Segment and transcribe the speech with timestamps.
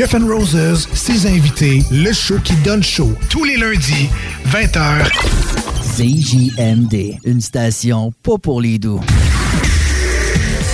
[0.00, 4.08] Jeff and Roses, ses invités, le show qui donne chaud, tous les lundis,
[4.50, 5.06] 20h.
[5.94, 9.02] CJMD, une station pas pour les doux.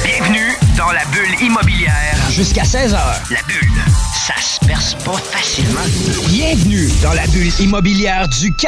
[0.04, 2.17] Bienvenue dans la bulle immobilière.
[2.31, 2.93] Jusqu'à 16h.
[2.93, 3.83] La bulle,
[4.15, 5.81] ça se perce pas facilement.
[6.29, 8.61] Bienvenue dans la bulle immobilière du 96.9.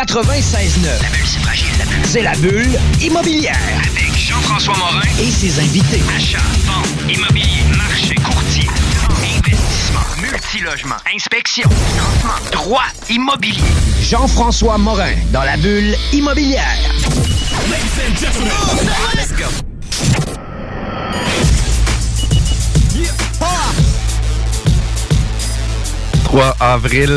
[1.02, 2.04] La bulle, c'est fragile, la bulle.
[2.04, 3.56] C'est la bulle immobilière.
[3.79, 6.02] Avec Jean-François Morin et ses invités.
[6.16, 8.68] Achat, vente, immobilier, marché, courtier,
[10.30, 13.62] multilogement, inspection, financement, droit immobilier.
[14.03, 16.64] Jean-François Morin dans la bulle immobilière.
[19.14, 19.46] Let's go.
[26.25, 27.08] 3 avril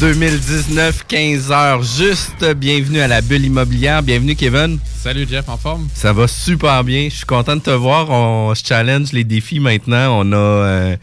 [0.00, 4.02] 2019, 15h, juste bienvenue à la bulle immobilière.
[4.02, 4.78] Bienvenue Kevin.
[4.98, 5.88] Salut Jeff, en forme?
[5.94, 7.08] Ça va super bien.
[7.08, 8.10] Je suis content de te voir.
[8.10, 10.18] On se challenge les défis maintenant.
[10.20, 10.96] On a euh,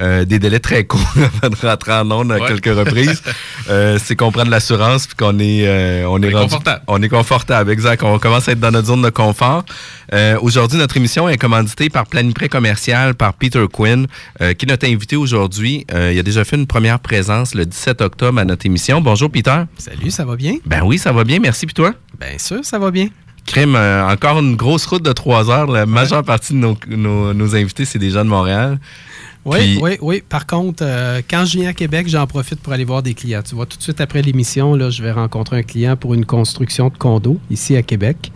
[0.00, 1.00] euh, des délais très courts
[1.42, 2.48] avant de rentrer en ondes à Ouais.
[2.48, 3.22] quelques reprises.
[3.70, 6.82] Euh, c'est qu'on prend de l'assurance puis qu'on est, euh, on est, est rendu- confortable.
[6.86, 8.02] On est confortable, exact.
[8.02, 9.64] On commence à être dans notre zone de confort.
[10.12, 14.06] Euh, aujourd'hui, notre émission est commanditée par Planipré Commercial, par Peter Quinn,
[14.42, 15.86] euh, qui est notre invité aujourd'hui.
[15.94, 19.00] Euh, il a déjà fait une première présence le 17 octobre à notre émission.
[19.00, 19.62] Bonjour Peter.
[19.78, 20.56] Salut, ça va bien?
[20.66, 21.38] Ben oui, ça va bien.
[21.38, 21.64] Merci.
[21.64, 21.94] Puis toi?
[22.20, 23.08] Bien sûr, ça va bien.
[23.46, 25.70] Crème, euh, encore une grosse route de trois heures.
[25.70, 28.78] La majeure partie de nos, nos- nos invités, c'est des gens de Montréal.
[29.44, 30.22] Oui, Puis- oui, oui.
[30.26, 33.42] Par contre, euh, quand je viens à Québec, j'en profite pour aller voir des clients.
[33.42, 36.24] Tu vois, tout de suite après l'émission, là, je vais rencontrer un client pour une
[36.24, 38.32] construction de condo ici à Québec.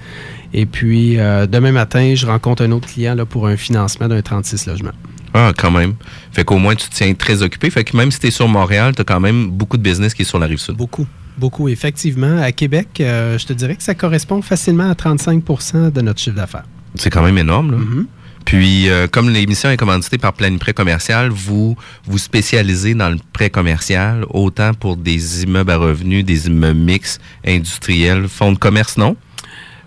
[0.53, 4.21] Et puis, euh, demain matin, je rencontre un autre client là, pour un financement d'un
[4.21, 4.93] 36 logements.
[5.35, 5.95] Ah, quand même.
[6.33, 7.71] Fait qu'au moins, tu te tiens très occupé.
[7.71, 10.15] Fait que même si tu es sur Montréal, tu as quand même beaucoup de business
[10.15, 10.77] qui est sur la rive sud.
[10.77, 11.07] Beaucoup.
[11.37, 12.41] Beaucoup, effectivement.
[12.43, 16.37] À Québec, euh, je te dirais que ça correspond facilement à 35% de notre chiffre
[16.37, 16.65] d'affaires.
[16.97, 17.71] C'est quand même énorme.
[17.73, 17.79] Là.
[17.79, 18.07] Mhm.
[18.49, 23.51] Puis, euh, comme l'émission est commanditée par Planipré Commercial, vous vous spécialisez dans le prêt
[23.51, 29.17] commercial, autant pour des immeubles à revenus, des immeubles mixtes, industriels, fonds de commerce, non?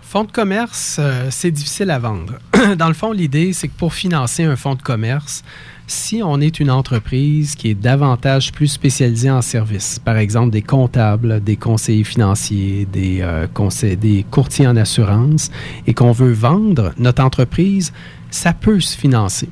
[0.00, 2.34] Fonds de commerce, euh, c'est difficile à vendre.
[2.78, 5.42] Dans le fond, l'idée, c'est que pour financer un fonds de commerce,
[5.88, 10.62] si on est une entreprise qui est davantage plus spécialisée en services, par exemple des
[10.62, 13.48] comptables, des conseillers financiers, des, euh,
[13.96, 15.50] des courtiers en assurance,
[15.88, 17.92] et qu'on veut vendre notre entreprise,
[18.32, 19.48] ça peut se financer.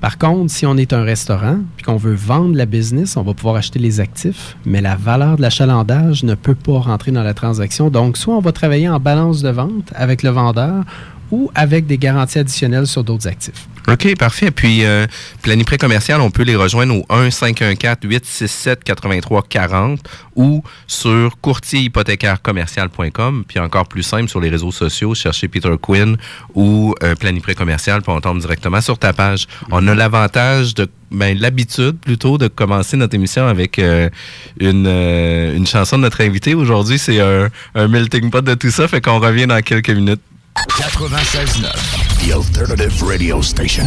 [0.00, 3.32] Par contre, si on est un restaurant puis qu'on veut vendre la business, on va
[3.32, 7.34] pouvoir acheter les actifs, mais la valeur de l'achalandage ne peut pas rentrer dans la
[7.34, 7.88] transaction.
[7.88, 10.84] Donc, soit on va travailler en balance de vente avec le vendeur
[11.30, 13.68] ou avec des garanties additionnelles sur d'autres actifs.
[13.88, 14.50] OK, parfait.
[14.50, 15.06] Puis, euh,
[15.42, 19.98] Planipré Commercial, on peut les rejoindre au 1-514-867-8340
[20.34, 23.44] ou sur courtierhypothécaire-commercial.com.
[23.46, 26.16] Puis, encore plus simple, sur les réseaux sociaux, cherchez Peter Quinn
[26.54, 29.46] ou euh, Planipré Commercial, puis on tombe directement sur ta page.
[29.70, 34.10] On a l'avantage de ben, l'habitude plutôt de commencer notre émission avec euh,
[34.58, 36.54] une, euh, une chanson de notre invité.
[36.54, 40.20] Aujourd'hui, c'est un, un melting pot de tout ça, fait qu'on revient dans quelques minutes.
[40.56, 43.86] 96.9, The Alternative Radio Station.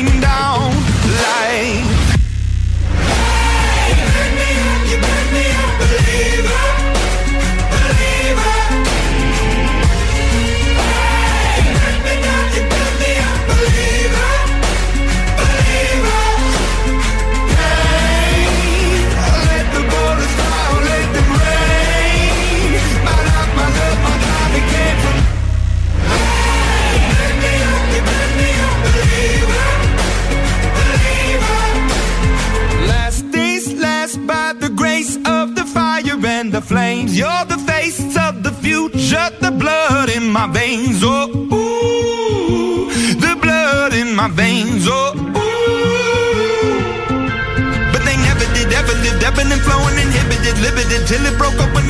[50.61, 51.80] living until it broke up.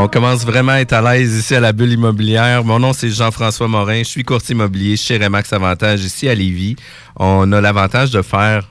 [0.00, 2.62] On commence vraiment à être à l'aise ici à la bulle immobilière.
[2.62, 3.98] Mon nom, c'est Jean-François Morin.
[3.98, 6.76] Je suis courtier immobilier chez Remax Avantage ici à Lévis.
[7.16, 8.62] On a l'avantage de faire,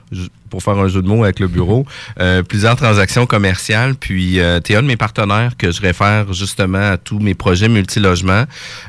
[0.48, 1.84] pour faire un jeu de mots avec le bureau,
[2.18, 3.94] euh, plusieurs transactions commerciales.
[3.94, 7.68] Puis, tu es un de mes partenaires que je réfère justement à tous mes projets
[7.68, 8.44] multilogements.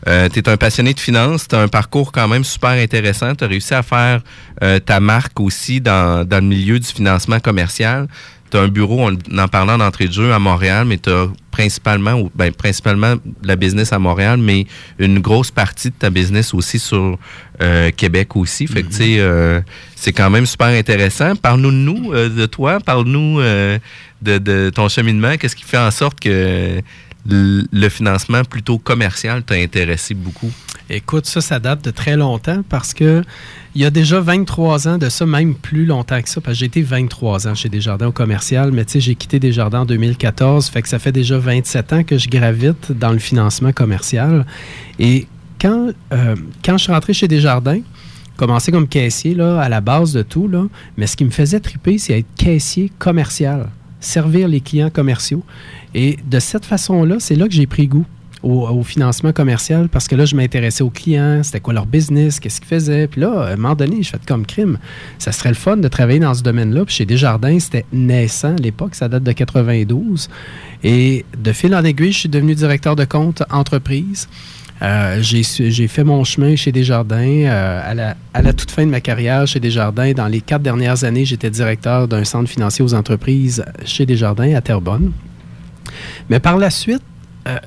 [0.07, 1.45] Euh, tu es un passionné de finances.
[1.45, 3.35] Tu as un parcours quand même super intéressant.
[3.35, 4.21] Tu as réussi à faire
[4.63, 8.07] euh, ta marque aussi dans, dans le milieu du financement commercial
[8.49, 12.29] tu as un bureau, en, parlant d'entrée de jeu à Montréal, mais tu as principalement,
[12.35, 14.65] ben, principalement la business à Montréal, mais
[14.97, 17.17] une grosse partie de ta business aussi sur
[17.61, 18.67] euh, Québec aussi.
[18.67, 19.61] Fait que, tu sais, euh,
[19.95, 21.35] c'est quand même super intéressant.
[21.35, 22.79] Parle-nous de nous, euh, de toi.
[22.79, 23.77] Parle-nous euh,
[24.21, 25.35] de, de ton cheminement.
[25.37, 26.81] Qu'est-ce qui fait en sorte que
[27.29, 30.51] le financement plutôt commercial t'a intéressé beaucoup?
[30.89, 33.23] Écoute, ça, ça date de très longtemps parce que
[33.75, 36.59] il y a déjà 23 ans de ça, même plus longtemps que ça, parce que
[36.61, 39.85] j'ai été 23 ans chez Desjardins au commercial, mais tu sais, j'ai quitté Desjardins en
[39.85, 44.47] 2014, fait que ça fait déjà 27 ans que je gravite dans le financement commercial.
[44.97, 45.27] Et
[45.61, 46.35] quand, euh,
[46.65, 47.81] quand je suis rentré chez Desjardins,
[48.35, 50.49] commencé comme caissier là, à la base de tout,
[50.97, 55.43] mais ce qui me faisait triper, c'est être caissier commercial, servir les clients commerciaux.
[55.93, 58.05] Et de cette façon-là, c'est là que j'ai pris goût
[58.43, 62.61] au, financement commercial parce que là, je m'intéressais aux clients, c'était quoi leur business, qu'est-ce
[62.61, 63.07] qu'ils faisaient.
[63.07, 64.77] Puis là, à un moment donné, je fais comme crime.
[65.17, 66.85] Ça serait le fun de travailler dans ce domaine-là.
[66.85, 70.29] Puis chez Desjardins, c'était naissant à l'époque, ça date de 92.
[70.83, 74.29] Et de fil en aiguille, je suis devenu directeur de compte entreprise.
[74.81, 77.17] Euh, j'ai fait mon chemin chez Desjardins.
[77.17, 80.61] euh, à, la, à la toute fin de ma carrière chez Desjardins, dans les quatre
[80.61, 85.11] dernières années, j'étais directeur d'un centre financier aux entreprises chez Desjardins à Terrebonne.
[86.29, 87.01] Mais par la suite,
[87.47, 87.57] euh,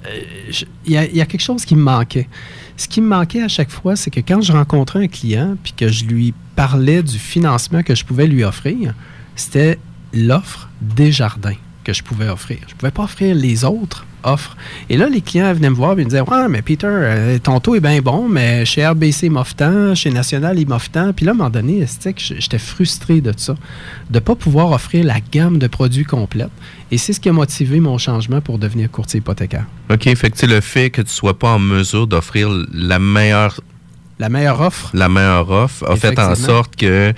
[0.51, 2.29] je- il y, y a quelque chose qui me manquait.
[2.77, 5.73] Ce qui me manquait à chaque fois, c'est que quand je rencontrais un client puis
[5.73, 8.95] que je lui parlais du financement que je pouvais lui offrir,
[9.37, 9.79] c'était
[10.13, 12.59] l'offre Desjardins que je pouvais offrir.
[12.67, 14.57] Je ne pouvais pas offrir les autres offres.
[14.89, 17.61] Et là, les clients venaient me voir et me disaient Ouais, mais Peter, euh, ton
[17.61, 21.13] taux est bien bon, mais chez RBC, il m'offre tant, chez National, il m'offre tant.
[21.13, 21.85] Puis là, à un moment donné,
[22.17, 23.55] j'étais frustré de ça,
[24.11, 26.51] de ne pas pouvoir offrir la gamme de produits complète.
[26.91, 29.67] Et c'est ce qui a motivé mon changement pour devenir courtier hypothécaire.
[29.91, 33.61] OK, fait que le fait que tu sois pas en mesure d'offrir la meilleure
[34.19, 37.13] La meilleure offre, la meilleure offre a fait en sorte que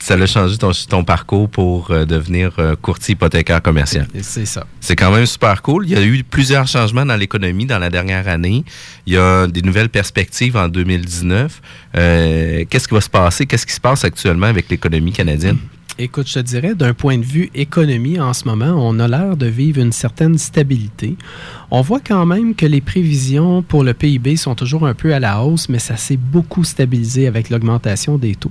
[0.00, 4.06] ça a changé ton, ton parcours pour euh, devenir euh, courtier hypothécaire commercial.
[4.22, 4.66] c'est ça.
[4.80, 5.86] C'est quand même super cool.
[5.86, 8.64] Il y a eu plusieurs changements dans l'économie dans la dernière année.
[9.06, 11.60] Il y a des nouvelles perspectives en 2019.
[11.96, 13.46] Euh, Qu'est-ce qui va se passer?
[13.46, 15.58] Qu'est-ce qui se passe actuellement avec l'économie canadienne?
[16.02, 19.36] Écoute, je te dirais, d'un point de vue économie, en ce moment, on a l'air
[19.36, 21.18] de vivre une certaine stabilité.
[21.70, 25.20] On voit quand même que les prévisions pour le PIB sont toujours un peu à
[25.20, 28.50] la hausse, mais ça s'est beaucoup stabilisé avec l'augmentation des taux.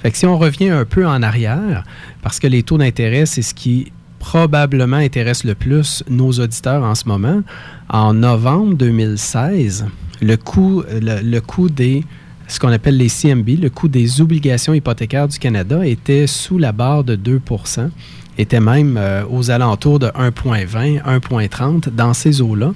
[0.00, 1.84] Fait que si on revient un peu en arrière,
[2.20, 6.96] parce que les taux d'intérêt, c'est ce qui probablement intéresse le plus nos auditeurs en
[6.96, 7.42] ce moment,
[7.88, 9.86] en novembre 2016,
[10.20, 12.02] le coût, le, le coût des
[12.48, 16.72] ce qu'on appelle les CMB, le coût des obligations hypothécaires du Canada était sous la
[16.72, 17.90] barre de 2%
[18.38, 22.72] était même euh, aux alentours de 1,20, 1,30 dans ces eaux-là.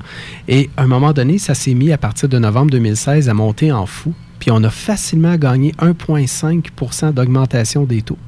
[0.49, 3.73] Et à un moment donné, ça s'est mis à partir de novembre 2016 à monter
[3.73, 4.13] en fou.
[4.41, 8.19] Puis on a facilement gagné 1,5% d'augmentation des taux.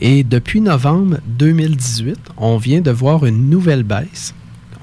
[0.00, 4.34] Et depuis novembre 2018, on vient de voir une nouvelle baisse.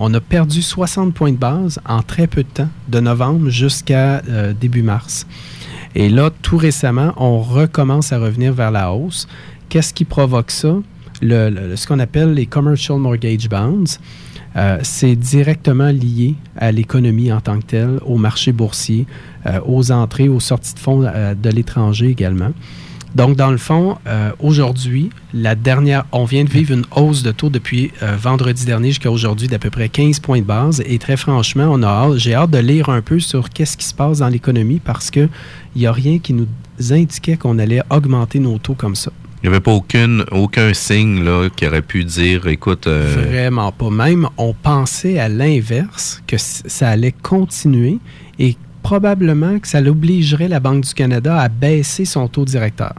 [0.02, 4.22] On a perdu 60 points de base en très peu de temps, de novembre jusqu'à
[4.30, 5.28] euh, début mars.
[5.94, 9.28] Et là, tout récemment, on recommence à revenir vers la hausse.
[9.68, 10.76] Qu'est-ce qui provoque ça?
[11.22, 13.84] Le- ce qu'on appelle les commercial mortgage bonds,
[14.56, 19.06] euh, c'est directement lié à l'économie en tant que telle, au marché boursier,
[19.48, 22.52] euh, aux entrées, aux sorties de fonds de l'étranger également.
[23.16, 27.32] Donc, dans le fond, euh, aujourd'hui, la dernière, on vient de vivre une hausse de
[27.32, 30.84] taux depuis euh, vendredi dernier jusqu'à aujourd'hui d'à peu près 15 points de base.
[30.86, 33.94] Et très franchement, on a j'ai hâte de lire un peu sur qu'est-ce qui se
[33.94, 35.30] passe dans l'économie parce qu'il
[35.76, 36.48] n'y a rien qui nous
[36.92, 39.12] indiquait qu'on allait augmenter nos taux comme ça.
[39.42, 43.72] Il n'y avait pas aucune, aucun signe là, qui aurait pu dire, écoute, euh, Vraiment
[43.72, 43.90] pas.
[43.90, 48.00] Même, on pensait à l'inverse, que ça allait continuer
[48.38, 48.58] et
[48.90, 52.96] probablement que ça l'obligerait la Banque du Canada à baisser son taux directeur.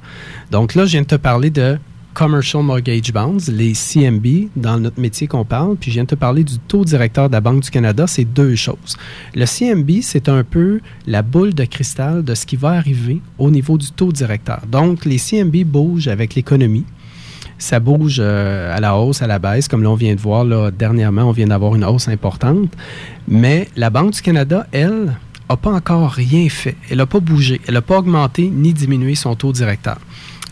[0.52, 1.78] Donc là, je viens de te parler de
[2.14, 6.14] Commercial Mortgage Bonds, les CMB, dans notre métier qu'on parle, puis je viens de te
[6.14, 8.96] parler du taux directeur de la Banque du Canada, c'est deux choses.
[9.34, 10.78] Le CMB, c'est un peu
[11.08, 14.62] la boule de cristal de ce qui va arriver au niveau du taux directeur.
[14.70, 16.84] Donc, les CMB bougent avec l'économie
[17.58, 20.46] ça bouge euh, à la hausse, à la baisse, comme là, on vient de voir
[20.72, 22.70] dernièrement, on vient d'avoir une hausse importante.
[23.28, 25.12] Mais la Banque du Canada, elle,
[25.50, 26.76] n'a pas encore rien fait.
[26.90, 27.60] Elle n'a pas bougé.
[27.66, 29.98] Elle n'a pas augmenté ni diminué son taux directeur.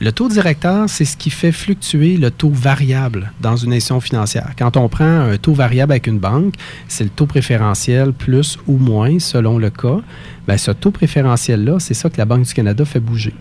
[0.01, 4.51] Le taux directeur, c'est ce qui fait fluctuer le taux variable dans une institution financière.
[4.57, 6.55] Quand on prend un taux variable avec une banque,
[6.87, 9.99] c'est le taux préférentiel plus ou moins selon le cas.
[10.47, 13.35] Ben, ce taux préférentiel-là, c'est ça que la Banque du Canada fait bouger.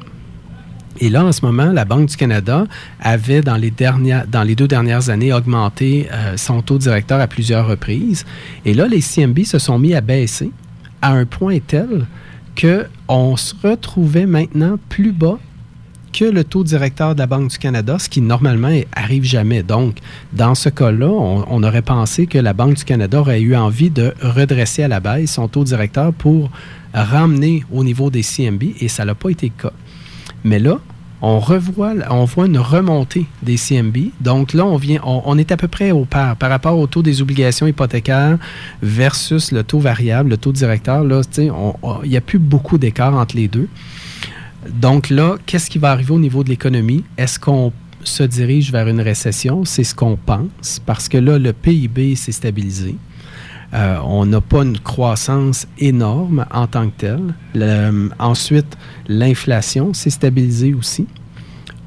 [0.99, 2.65] Et là, en ce moment, la Banque du Canada
[2.99, 7.27] avait, dans les, dernières, dans les deux dernières années, augmenté euh, son taux directeur à
[7.27, 8.25] plusieurs reprises.
[8.65, 10.51] Et là, les CMB se sont mis à baisser
[11.01, 12.05] à un point tel
[12.59, 15.39] qu'on se retrouvait maintenant plus bas
[16.13, 19.61] que le taux directeur de la Banque du Canada, ce qui normalement arrive jamais.
[19.61, 19.97] Donc,
[20.33, 23.91] dans ce cas-là, on, on aurait pensé que la Banque du Canada aurait eu envie
[23.91, 26.49] de redresser à la baisse son taux directeur pour
[26.93, 29.73] ramener au niveau des CMB et ça n'a pas été le cas.
[30.43, 30.79] Mais là,
[31.21, 33.97] on revoit, on voit une remontée des CMB.
[34.21, 37.01] Donc là, on vient, on, est à peu près au pair par rapport au taux
[37.01, 38.37] des obligations hypothécaires
[38.81, 41.03] versus le taux variable, le taux directeur.
[41.03, 41.51] Là, tu sais,
[42.03, 43.67] il n'y a plus beaucoup d'écart entre les deux.
[44.69, 47.03] Donc là, qu'est-ce qui va arriver au niveau de l'économie?
[47.17, 47.71] Est-ce qu'on
[48.03, 49.65] se dirige vers une récession?
[49.65, 52.95] C'est ce qu'on pense, parce que là, le PIB s'est stabilisé.
[53.73, 57.33] Euh, on n'a pas une croissance énorme en tant que telle.
[57.53, 61.05] Le- ensuite, l'inflation s'est stabilisée aussi.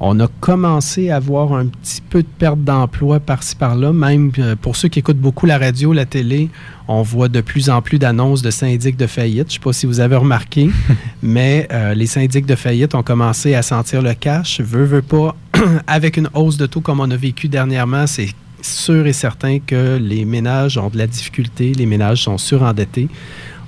[0.03, 3.93] On a commencé à avoir un petit peu de perte d'emploi par-ci par-là.
[3.93, 6.49] Même euh, pour ceux qui écoutent beaucoup la radio, la télé,
[6.87, 9.49] on voit de plus en plus d'annonces de syndics de faillite.
[9.49, 10.71] Je ne sais pas si vous avez remarqué,
[11.21, 14.59] mais euh, les syndics de faillite ont commencé à sentir le cash.
[14.59, 15.35] Veux, veux pas,
[15.87, 18.29] avec une hausse de taux comme on a vécu dernièrement, c'est
[18.63, 23.07] sûr et certain que les ménages ont de la difficulté, les ménages sont surendettés.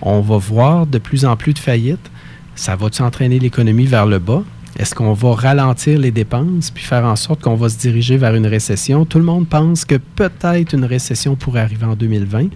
[0.02, 2.12] On va voir de plus en plus de faillites.
[2.56, 4.44] Ça va-tu entraîner l'économie vers le bas?
[4.78, 8.34] Est-ce qu'on va ralentir les dépenses puis faire en sorte qu'on va se diriger vers
[8.36, 9.06] une récession?
[9.06, 12.48] Tout le monde pense que peut-être une récession pourrait arriver en 2020,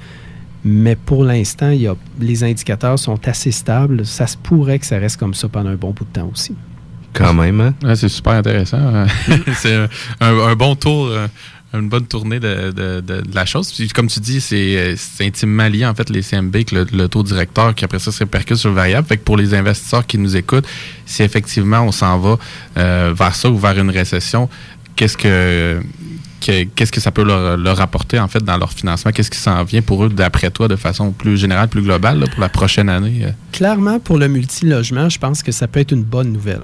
[0.66, 1.72] mais pour l'instant,
[2.20, 4.06] les indicateurs sont assez stables.
[4.06, 6.56] Ça se pourrait que ça reste comme ça pendant un bon bout de temps aussi.
[7.14, 7.74] quand même, hein?
[7.84, 8.78] Ouais, c'est super intéressant.
[8.80, 9.06] Euh,
[9.56, 9.88] c'est un,
[10.22, 11.28] un- un bon tour, euh,
[11.74, 13.72] une bonne tournée de, de- de- la chose.
[13.72, 17.24] Puis, comme tu dis, c'est euh, intimement lié, en fait, les CMB avec le, taux
[17.24, 19.08] directeur qui, après ça, se répercute sur le variable.
[19.08, 20.66] Fait que pour les investisseurs qui nous écoutent,
[21.06, 22.38] si effectivement on s'en va
[22.78, 24.50] euh, vers ça ou vers une récession,
[24.96, 25.82] qu'est-ce que
[26.40, 29.12] que- qu'est-ce que ça peut leur, apporter en fait dans leur financement?
[29.12, 32.40] Qu'est-ce qui s'en vient pour eux d'après toi de façon plus générale, plus globale pour
[32.40, 33.22] la prochaine année?
[33.26, 33.32] euh?
[33.52, 36.62] Clairement, pour le multilogement, je pense que ça peut être une bonne nouvelle.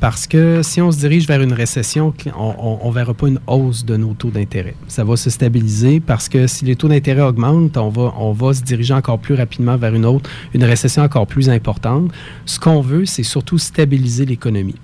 [0.00, 3.84] Parce que si on se dirige vers une récession, on ne verra pas une hausse
[3.84, 4.74] de nos taux d'intérêt.
[4.86, 8.54] Ça va se stabiliser parce que si les taux d'intérêt augmentent, on va, on va
[8.54, 12.12] se diriger encore plus rapidement vers une autre, une récession encore plus importante.
[12.46, 14.76] Ce qu'on veut, c'est surtout stabiliser l'économie.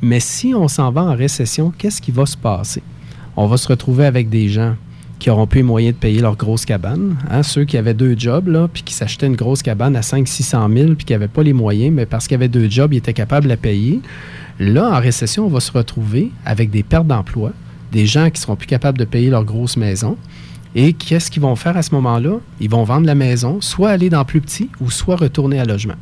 [0.00, 2.82] Mais si on s'en va en récession, qu'est-ce qui va se passer?
[3.36, 4.74] On va se retrouver avec des gens
[5.18, 7.16] qui n'auront plus les moyens de payer leur grosse cabane.
[7.30, 10.76] Hein, ceux qui avaient deux jobs, là, puis qui s'achetaient une grosse cabane à 500-600
[10.76, 13.12] 000, puis qui n'avaient pas les moyens, mais parce qu'ils avaient deux jobs, ils étaient
[13.12, 14.00] capables de payer.
[14.62, 17.50] Là, en récession, on va se retrouver avec des pertes d'emploi,
[17.90, 20.16] des gens qui seront plus capables de payer leur grosse maison.
[20.76, 22.36] Et qu'est-ce qu'ils vont faire à ce moment-là?
[22.60, 25.96] Ils vont vendre la maison, soit aller dans plus petit ou soit retourner à logement.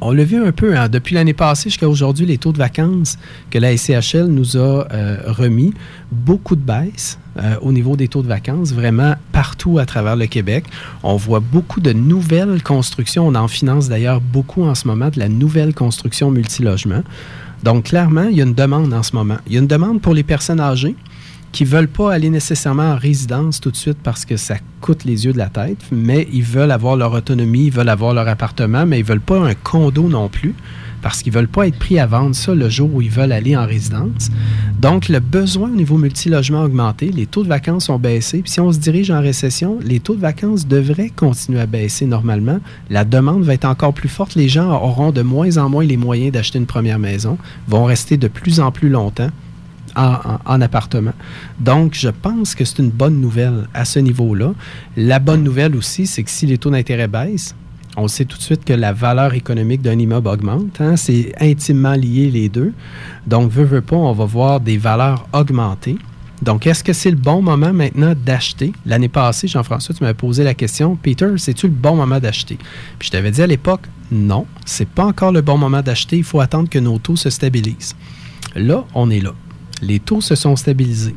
[0.00, 3.18] On l'a vu un peu, hein, depuis l'année passée jusqu'à aujourd'hui, les taux de vacances
[3.50, 5.72] que la SCHL nous a euh, remis,
[6.10, 10.26] beaucoup de baisse euh, au niveau des taux de vacances, vraiment partout à travers le
[10.26, 10.64] Québec.
[11.04, 13.28] On voit beaucoup de nouvelles constructions.
[13.28, 17.04] On en finance d'ailleurs beaucoup en ce moment de la nouvelle construction multilogement.
[17.64, 19.38] Donc, clairement, il y a une demande en ce moment.
[19.46, 20.94] Il y a une demande pour les personnes âgées
[21.50, 25.04] qui ne veulent pas aller nécessairement en résidence tout de suite parce que ça coûte
[25.04, 28.28] les yeux de la tête, mais ils veulent avoir leur autonomie, ils veulent avoir leur
[28.28, 30.54] appartement, mais ils ne veulent pas un condo non plus
[31.04, 33.32] parce qu'ils ne veulent pas être pris à vendre ça le jour où ils veulent
[33.32, 34.30] aller en résidence.
[34.80, 38.38] Donc, le besoin au niveau multilogement a augmenté, les taux de vacances ont baissé.
[38.40, 42.06] Puis si on se dirige en récession, les taux de vacances devraient continuer à baisser
[42.06, 42.58] normalement.
[42.88, 44.34] La demande va être encore plus forte.
[44.34, 47.36] Les gens auront de moins en moins les moyens d'acheter une première maison,
[47.68, 49.28] vont rester de plus en plus longtemps
[49.96, 51.12] en, en- en appartement.
[51.60, 54.54] Donc, je pense que c'est une bonne nouvelle à ce niveau-là.
[54.96, 57.54] La bonne nouvelle aussi, c'est que si les taux d'intérêt baissent,
[57.96, 60.80] on sait tout de suite que la valeur économique d'un immeuble augmente.
[60.80, 60.96] hein.
[60.96, 62.72] C'est intimement lié les deux.
[63.26, 65.96] Donc, veut, veut pas, on va voir des valeurs augmenter.
[66.42, 68.72] Donc, est-ce que c'est le bon moment maintenant d'acheter?
[68.84, 72.58] L'année passée, Jean-François, tu m'avais posé la question, Peter, c'est-tu le bon moment d'acheter?
[72.98, 76.18] Puis je t'avais dit à l'époque, non, c'est pas encore le bon moment d'acheter.
[76.18, 77.94] Il faut attendre que nos taux se stabilisent.
[78.56, 79.32] Là, on est là.
[79.80, 81.16] Les taux se sont stabilisés.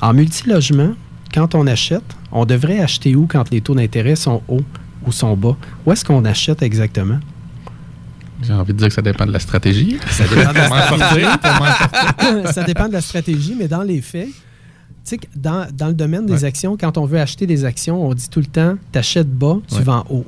[0.00, 0.92] En multilogement,
[1.34, 4.64] quand on achète, on devrait acheter où quand les taux d'intérêt sont hauts?
[5.08, 5.56] Ou sont bas?
[5.86, 7.18] Où est-ce qu'on achète exactement?
[8.42, 9.98] J'ai envie de dire que ça dépend de la stratégie.
[10.10, 11.24] Ça dépend de la stratégie.
[11.24, 12.48] sortir, comment sortir.
[12.54, 14.28] ça dépend de la stratégie, mais dans les faits,
[15.04, 16.44] tu dans, dans le domaine des Ouais.
[16.44, 19.76] actions, quand on veut acheter des actions, on dit tout le temps, t'achètes bas, tu
[19.76, 19.82] Ouais.
[19.82, 20.26] vends haut.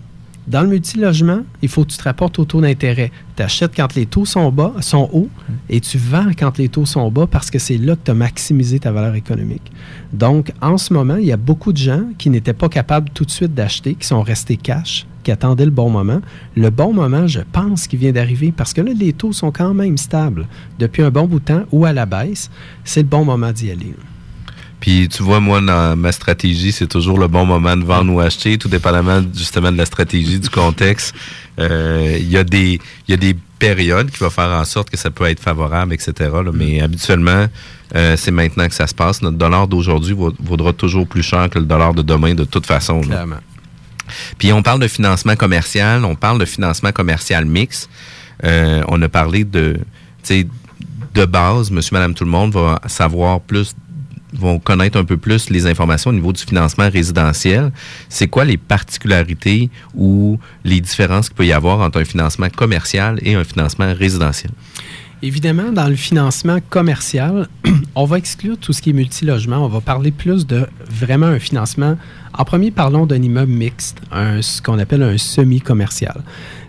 [0.50, 3.12] Dans le multilogement, il faut que tu te rapportes au taux d'intérêt.
[3.37, 5.28] Tu achètes quand les taux sont bas, sont hauts,
[5.69, 8.14] et tu vends quand les taux sont bas parce que c'est là que tu as
[8.14, 9.71] maximisé ta valeur économique.
[10.12, 13.25] Donc, en ce moment, il y a beaucoup de gens qui n'étaient pas capables tout
[13.25, 16.21] de suite d'acheter, qui sont restés cash, qui attendaient le bon moment.
[16.57, 19.73] Le bon moment, je pense qu'il vient d'arriver parce que là, les taux sont quand
[19.73, 20.49] même stables
[20.80, 22.50] depuis un bon bout de temps ou à la baisse.
[22.83, 23.95] C'est le bon moment d'y aller.
[24.80, 28.20] Puis tu vois, moi, dans ma stratégie, c'est toujours le bon moment de vendre ou
[28.20, 31.14] acheter, tout dépendamment justement de la stratégie, du contexte.
[31.58, 34.88] Euh, Il y, a des- il y a des périodes qui vont faire en sorte
[34.88, 36.12] que ça peut être favorable, etc.
[36.32, 36.50] là.
[36.54, 37.46] mais habituellement,
[37.94, 39.20] euh, c'est maintenant que ça se passe.
[39.20, 43.00] Notre dollar d'aujourd'hui vaudra toujours plus cher que le dollar de demain de toute façon.
[43.02, 43.06] là.
[43.06, 43.37] Clairement.
[44.38, 47.88] Puis on parle de financement commercial, on parle de financement commercial mix.
[48.45, 49.78] Euh, on a parlé de,
[51.14, 53.75] de base, monsieur, madame, tout le monde va savoir plus,
[54.32, 57.73] vont connaître un peu plus les informations au niveau du financement résidentiel.
[58.08, 63.19] C'est quoi les particularités ou les différences qu'il peut y avoir entre un financement commercial
[63.23, 64.52] et un financement résidentiel?
[65.23, 67.47] Évidemment, dans le financement commercial,
[67.95, 69.58] on va exclure tout ce qui est multilogement.
[69.58, 71.99] On va parler plus de vraiment un financement.
[72.32, 76.23] En premier, parlons d'un immeuble mixte, ce qu'on appelle un semi-commercial.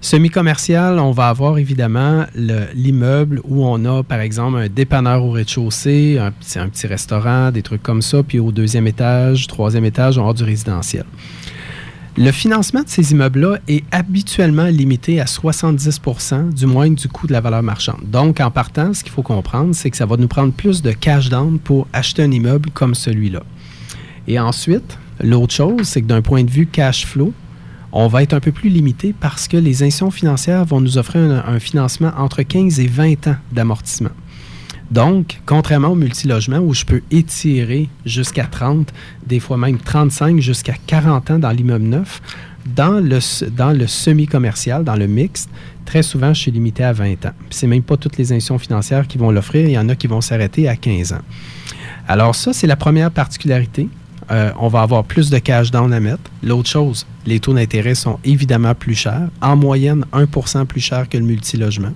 [0.04, 5.30] Semi-commercial, on va avoir évidemment le- l'immeuble où on a, par exemple, un dépanneur au
[5.30, 10.22] rez-de-chaussée, un, petit- restaurant, des trucs comme ça, puis au deuxième étage, troisième étage, on
[10.22, 11.06] avoir du résidentiel.
[12.18, 17.32] Le financement de ces immeubles-là est habituellement limité à 70% du moins du coût de
[17.32, 18.02] la valeur marchande.
[18.04, 20.92] Donc, en partant, ce qu'il faut comprendre, c'est que ça va nous prendre plus de
[20.92, 23.44] cash down pour acheter un immeuble comme celui-là.
[24.28, 27.34] Et ensuite, l'autre chose, c'est que d'un point de vue cash flow,
[27.92, 31.44] on va être un peu plus limité parce que les institutions financières vont nous offrir
[31.48, 34.12] un, financement entre 15 et 20 ans d'amortissement.
[34.90, 38.92] Donc, contrairement au multilogement où je peux étirer jusqu'à 30,
[39.26, 42.22] des fois même 35 jusqu'à 40 ans dans l'immeuble neuf,
[42.66, 45.50] dans le, dans le semi-commercial, dans le mixte,
[45.86, 47.34] très souvent, je suis limité à 20 ans.
[47.50, 49.96] Puis c'est même pas toutes les institutions financières qui vont l'offrir, il y en a
[49.96, 51.22] qui vont s'arrêter à 15 ans.
[52.08, 53.88] Alors ça, c'est la première particularité.
[54.32, 56.32] Euh, on va avoir plus de cash down à mettre.
[56.42, 61.18] L'autre chose, les taux d'intérêt sont évidemment plus chers, en moyenne 1% plus cher que
[61.18, 61.92] le multilogement.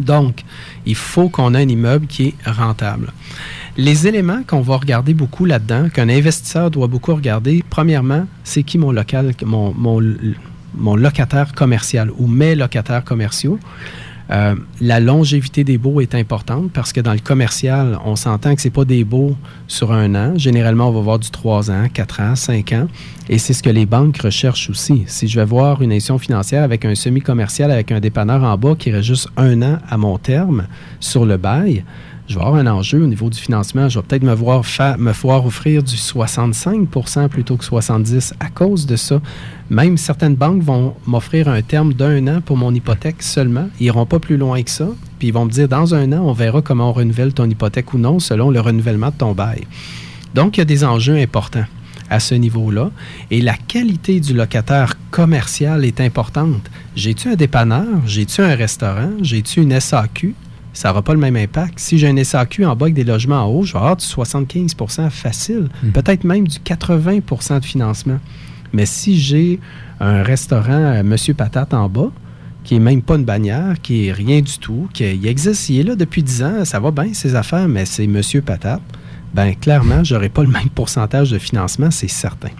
[0.00, 0.42] Donc,
[0.84, 3.12] il faut qu'on ait un immeuble qui est rentable.
[3.76, 8.78] Les éléments qu'on va regarder beaucoup là-dedans, qu'un investisseur doit beaucoup regarder, premièrement, c'est qui
[8.78, 8.92] mon
[10.96, 13.58] locataire commercial ou mes locataires commerciaux.
[14.30, 18.62] Euh, la longévité des baux est importante parce que dans le commercial, on s'entend que
[18.62, 19.36] ce pas des baux
[19.68, 20.36] sur un an.
[20.36, 22.88] Généralement, on va voir du 3 ans, 4 ans, 5 ans.
[23.28, 25.04] Et c'est ce que les banques recherchent aussi.
[25.06, 28.74] Si je vais voir une institution financière avec un semi-commercial, avec un dépanneur en bas
[28.76, 30.66] qui reste juste un an à mon terme
[31.00, 31.84] sur le bail,
[32.28, 33.88] je vais avoir un enjeu au niveau du financement.
[33.88, 34.64] Je vais peut-être me voir,
[35.46, 39.20] offrir du 65% plutôt que 70 à cause de ça.
[39.70, 43.68] Même certaines banques vont m'offrir un terme d'un an pour mon hypothèque seulement.
[43.78, 44.88] Ils iront pas plus loin que ça.
[45.18, 47.94] Puis ils vont me dire, dans un an, on verra comment on renouvelle ton hypothèque
[47.94, 49.66] ou non selon le renouvellement de ton bail.
[50.34, 51.64] Donc, il y a des enjeux importants
[52.10, 52.90] à ce niveau-là.
[53.30, 56.70] Et la qualité du locataire commercial est importante.
[56.94, 57.86] J'ai-tu un dépanneur?
[58.06, 59.10] J'ai-tu un restaurant?
[59.22, 60.34] J'ai-tu une SAQ?
[60.76, 61.78] Ça n'aura pas le même impact.
[61.78, 64.04] Si j'ai un SAQ en bas avec des logements en haut, je vais avoir du
[64.04, 68.20] 75% facile, peut-être même du 80% de financement.
[68.74, 69.58] Mais si j'ai
[70.00, 72.10] un restaurant euh, Monsieur Patate en bas,
[72.62, 75.80] qui est même pas une bannière, qui est rien du tout, qui il existe, il
[75.80, 78.82] est là depuis 10 ans, ça va bien ses affaires, mais c'est Monsieur Patate,
[79.32, 82.50] ben clairement, j'aurais pas le même pourcentage de financement, c'est certain.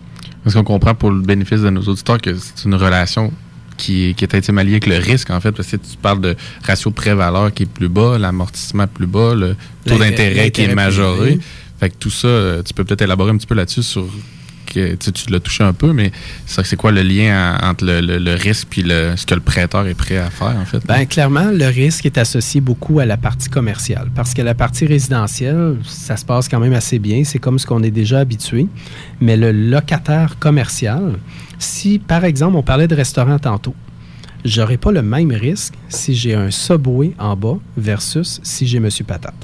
[0.46, 3.30] Est-ce qu'on comprend pour le bénéfice de nos auditeurs que c'est une relation
[3.76, 5.52] qui, qui est intimement liée avec le risque, en fait?
[5.52, 9.56] Parce que tu parles de ratio pré-valeur qui est plus bas, l'amortissement plus bas, le
[9.86, 11.38] taux d'intérêt qui est majoré.
[11.78, 14.06] Fait que tout ça, euh, tu peux peut-être élaborer un petit peu là-dessus sur.
[14.98, 16.12] Tu l'as touché un peu, mais
[16.46, 18.82] c'est quoi le lien en- entre le, risque et
[19.16, 20.84] ce que le prêteur est prêt à faire, en fait?
[20.86, 24.10] Ben, clairement, le risque est associé beaucoup à la partie commerciale.
[24.14, 27.24] Parce que la partie résidentielle, ça se passe quand même assez bien.
[27.24, 28.66] C'est comme ce qu'on est déjà habitué.
[29.20, 31.14] Mais le locataire commercial,
[31.58, 33.74] si, par exemple, on parlait de restaurant tantôt,
[34.44, 39.04] j'aurais pas le même risque si j'ai un Subway en bas versus si j'ai Monsieur
[39.04, 39.34] Patate.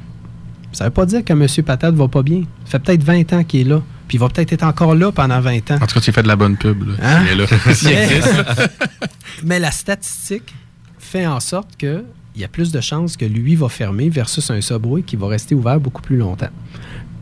[0.73, 2.42] Ça veut pas dire que Monsieur Patate va pas bien.
[2.64, 3.83] Ça fait peut-être 20 ans qu'il est là.
[4.12, 5.77] Puis il va peut-être être encore là pendant 20 ans.
[5.77, 6.87] En tout cas, tu fais de la bonne pub.
[6.87, 7.25] Là, Hein?
[7.31, 7.46] est là.
[7.85, 8.55] Mais- existe, là.
[9.42, 10.55] Mais la statistique
[10.98, 14.51] fait en sorte que il y a plus de chances que lui va fermer versus
[14.51, 16.51] un Subway qui va rester ouvert beaucoup plus longtemps.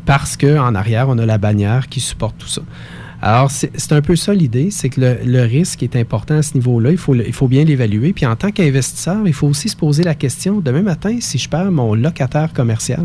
[0.05, 2.63] Parce qu'en arrière, on a la bannière qui supporte tout ça.
[3.23, 6.55] Alors, c'est un peu ça l'idée, c'est que le, le risque est important à ce
[6.55, 6.91] niveau-là.
[6.91, 8.13] Il faut, il faut bien l'évaluer.
[8.13, 11.49] Puis en tant qu'investisseur, il faut aussi se poser la question, demain matin, si je
[11.49, 13.05] perds mon locataire commercial,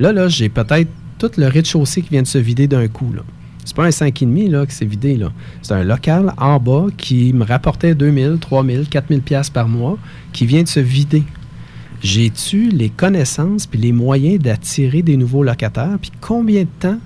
[0.00, 3.12] là, là, j'ai peut-être tout le rez-de-chaussée qui vient de se vider d'un coup.
[3.12, 3.22] Là.
[3.64, 5.16] C'est pas un 5,5 là, qui s'est vidé.
[5.16, 5.32] là.
[5.62, 9.98] C'est un local en bas qui me rapportait 2000, 3000, 4000 pièces par mois
[10.32, 11.22] qui vient de se vider.
[12.02, 15.96] J'ai-tu les connaissances puis les moyens d'attirer des nouveaux locataires?
[16.00, 16.98] Puis combien de temps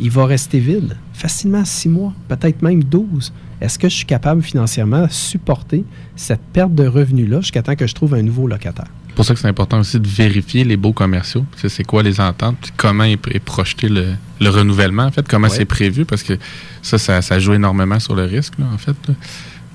[0.00, 0.96] il va rester vide?
[1.12, 3.32] Facilement 6 mois, peut-être même 12.
[3.60, 5.84] Est-ce que je suis capable financièrement de supporter
[6.16, 8.88] cette perte de revenus-là jusqu'à temps que je trouve un nouveau locataire?
[9.10, 11.44] C'est pour ça que c'est important aussi de vérifier les beaux commerciaux.
[11.66, 14.06] C'est quoi les ententes, puis comment est, est projeté le,
[14.40, 15.54] le renouvellement, en fait, comment Ouais.
[15.54, 16.34] c'est prévu, parce que
[16.80, 18.94] ça, ça, ça joue énormément sur le risque, là, en fait.
[19.08, 19.14] là.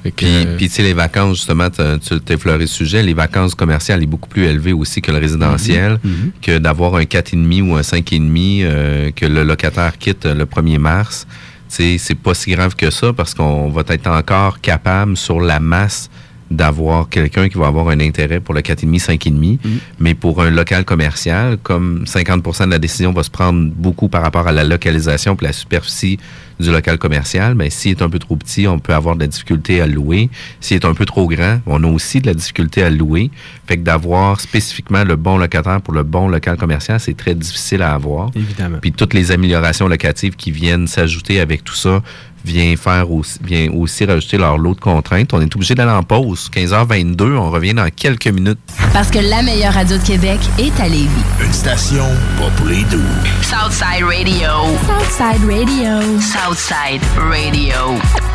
[0.04, 3.04] Fait que, Puis, euh, puis, tu sais, les vacances, justement, tu t'es effleuré le sujet,
[3.04, 6.00] les vacances commerciales est beaucoup plus élevées aussi que le résidentiel,
[6.42, 11.28] que d'avoir un 4,5 ou un 5,5 euh, que le locataire quitte le 1er mars.
[11.70, 15.42] Tu sais, c'est pas si grave que ça parce qu'on va être encore capable sur
[15.42, 16.10] la masse
[16.56, 19.60] d'avoir quelqu'un qui va avoir un intérêt pour le 4,5, 5,5.
[20.00, 24.22] Mais pour un local commercial, comme 50 de la décision va se prendre beaucoup par
[24.22, 26.18] rapport à la localisation et la superficie
[26.60, 29.28] du local commercial, ben, s'il est un peu trop petit, on peut avoir de la
[29.28, 30.30] difficulté à louer.
[30.62, 33.30] S'il est un peu trop grand, on a aussi de la difficulté à louer.
[33.68, 37.82] Fait que d'avoir spécifiquement le bon locataire pour le bon local commercial, c'est très difficile
[37.82, 38.32] à avoir.
[38.36, 38.78] Évidemment.
[38.82, 42.02] Puis toutes les améliorations locatives qui viennent s'ajouter avec tout ça
[42.46, 45.34] vient faire aussi, vient aussi rajouter leur lot de contraintes.
[45.34, 46.50] On est obligé d'aller en pause.
[46.54, 48.60] 15h22, on revient dans quelques minutes.
[48.94, 51.10] Parce que la meilleure radio de Québec est à Lévis.
[51.44, 52.06] Une station
[52.38, 53.02] pas pour les doux.
[53.42, 54.50] Southside Radio.
[54.86, 56.20] Southside Radio.
[56.22, 58.35] Southside Radio.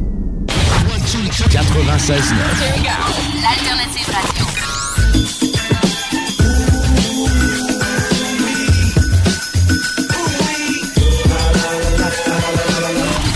[1.11, 2.35] 96.9.
[3.41, 4.45] L'alternative radio.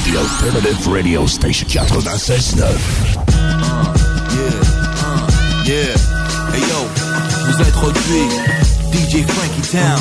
[0.05, 2.79] The Alternative Radio Station 96.9.
[5.65, 5.95] Yeah,
[6.53, 6.87] hey yo,
[7.45, 8.29] vous introduis
[8.93, 9.99] DJ Frankie Town.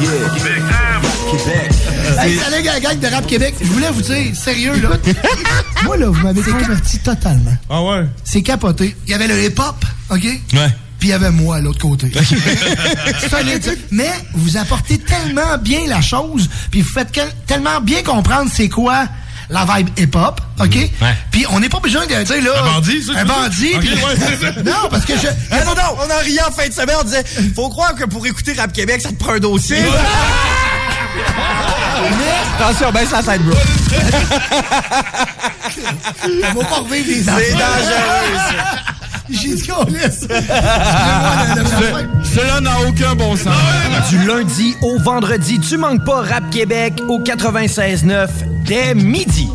[0.00, 0.28] Yeah,
[1.28, 1.69] Québec.
[2.22, 3.54] Hey, salut la gang de Rap Québec.
[3.60, 4.90] Je voulais vous dire, sérieux, là.
[5.84, 7.56] Moi, là, vous m'avez converti totalement.
[7.70, 8.04] Ah ouais?
[8.24, 8.94] C'est capoté.
[9.06, 10.22] Il y avait le hip-hop, OK?
[10.24, 10.68] Ouais.
[10.98, 12.12] Puis il y avait moi à l'autre côté.
[13.30, 13.78] Solide.
[13.90, 18.68] Mais vous apportez tellement bien la chose, puis vous faites quel- tellement bien comprendre c'est
[18.68, 19.06] quoi
[19.48, 20.90] la vibe hip-hop, OK?
[21.30, 22.62] Puis on n'est pas besoin de dire, là...
[22.62, 24.62] Un bandit, ça, Un bandit, ouais.
[24.64, 25.26] Non, parce que je...
[25.26, 26.96] non, non, on a rien en fin de semaine.
[27.00, 27.24] On disait,
[27.56, 29.78] faut croire que pour écouter Rap Québec, ça te prend un dossier.
[32.58, 33.56] Attention, baisse la tête, bro.
[36.54, 38.64] On va pas revivre les C'est dangereux, ça.
[39.30, 40.26] J'ai dit qu'on laisse.
[42.34, 43.54] Cela n'a aucun bon sens.
[44.10, 48.28] Du lundi au vendredi, tu manques pas Rap Québec au 96.9
[48.66, 49.48] dès midi.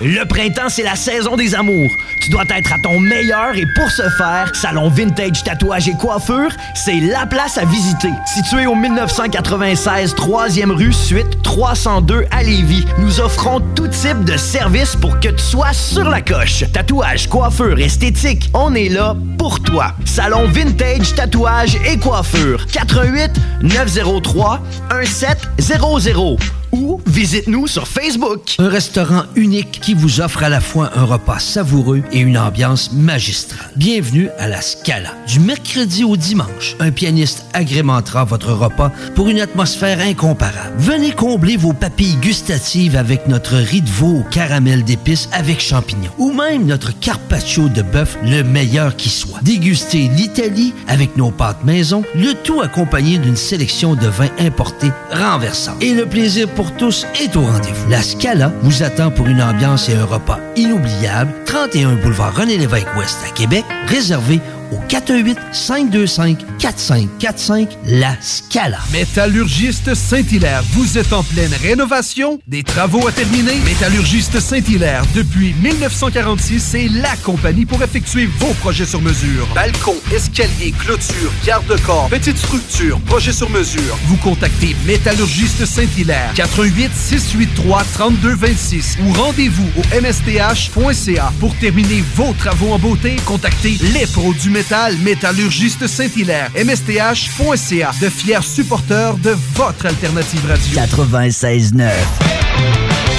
[0.00, 1.96] Le printemps, c'est la saison des amours.
[2.20, 6.50] Tu dois être à ton meilleur et pour ce faire, Salon Vintage Tatouage et Coiffure,
[6.74, 8.10] c'est la place à visiter.
[8.26, 14.96] Situé au 1996 3e rue Suite 302 à Lévis, nous offrons tout type de services
[14.96, 16.64] pour que tu sois sur la coche.
[16.72, 19.94] Tatouage, coiffure, esthétique, on est là pour toi.
[20.04, 22.66] Salon Vintage Tatouage et Coiffure.
[22.72, 23.30] 88
[23.62, 24.60] 903
[25.00, 28.56] 1700 ou visite-nous sur Facebook.
[28.58, 32.92] Un restaurant unique qui vous offre à la fois un repas savoureux et une ambiance
[32.92, 33.70] magistrale.
[33.76, 35.10] Bienvenue à la Scala.
[35.28, 40.74] Du mercredi au dimanche, un pianiste agrémentera votre repas pour une atmosphère incomparable.
[40.76, 46.10] Venez combler vos papilles gustatives avec notre riz de veau au caramel d'épices avec champignons
[46.18, 49.38] ou même notre carpaccio de bœuf le meilleur qui soit.
[49.42, 55.76] Dégustez l'Italie avec nos pâtes maison, le tout accompagné d'une sélection de vins importés renversants.
[55.80, 57.88] Et le plaisir pour tous est au rendez-vous.
[57.90, 61.32] La Scala vous attend pour une ambiance et un repas inoubliables.
[61.46, 64.40] 31 boulevard René-Lévesque Ouest à Québec, réservé
[64.72, 68.78] au 418 525 4545 La Scala.
[68.92, 73.56] Métallurgiste Saint-Hilaire, vous êtes en pleine rénovation, des travaux à terminer.
[73.64, 79.46] Métallurgiste Saint-Hilaire, depuis 1946, c'est la compagnie pour effectuer vos projets sur mesure.
[79.54, 83.98] Balcon, escalier, clôture, garde-corps, petite structure, projet sur mesure.
[84.06, 92.72] Vous contactez Métallurgiste Saint-Hilaire, 88 683 3226 ou rendez-vous au msth.ca pour terminer vos travaux
[92.72, 93.16] en beauté.
[93.24, 100.80] Contactez les pros du métal, Métallurgiste Saint-Hilaire, msth.ca, de fiers supporters de votre alternative radio.
[100.80, 103.13] 96.9.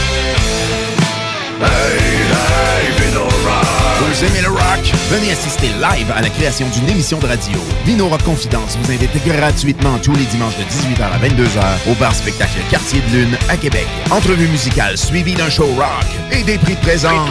[4.16, 4.94] Vous aimez le rock?
[5.10, 7.60] Venez assister live à la création d'une émission de radio.
[7.86, 12.16] Vino Rock Confidence vous invite gratuitement tous les dimanches de 18h à 22h au bar
[12.16, 13.86] spectacle Quartier de Lune à Québec.
[14.12, 17.30] Entrevue musicale suivie d'un show rock et des prix de présence.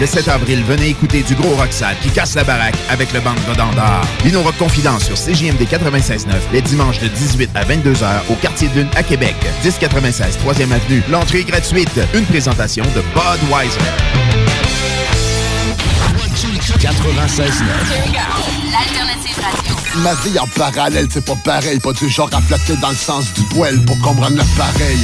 [0.00, 3.18] Le 7 avril, venez écouter du gros rock sale qui casse la baraque avec le
[3.18, 4.06] band Rodandard.
[4.24, 8.74] Vino Rock Confidence sur CJMD 96.9 les dimanches de 18 à 22h au Quartier de
[8.74, 9.34] Lune à Québec.
[9.64, 11.02] 1096 3e Avenue.
[11.10, 12.00] L'entrée est gratuite.
[12.14, 13.80] Une présentation de Budweiser.
[16.78, 17.64] 96.9.
[18.70, 19.74] L'alternative radio.
[20.02, 21.78] Ma vie en parallèle, c'est pas pareil.
[21.80, 24.98] Pas du genre à flatter dans le sens du poil pour comprendre le pareil.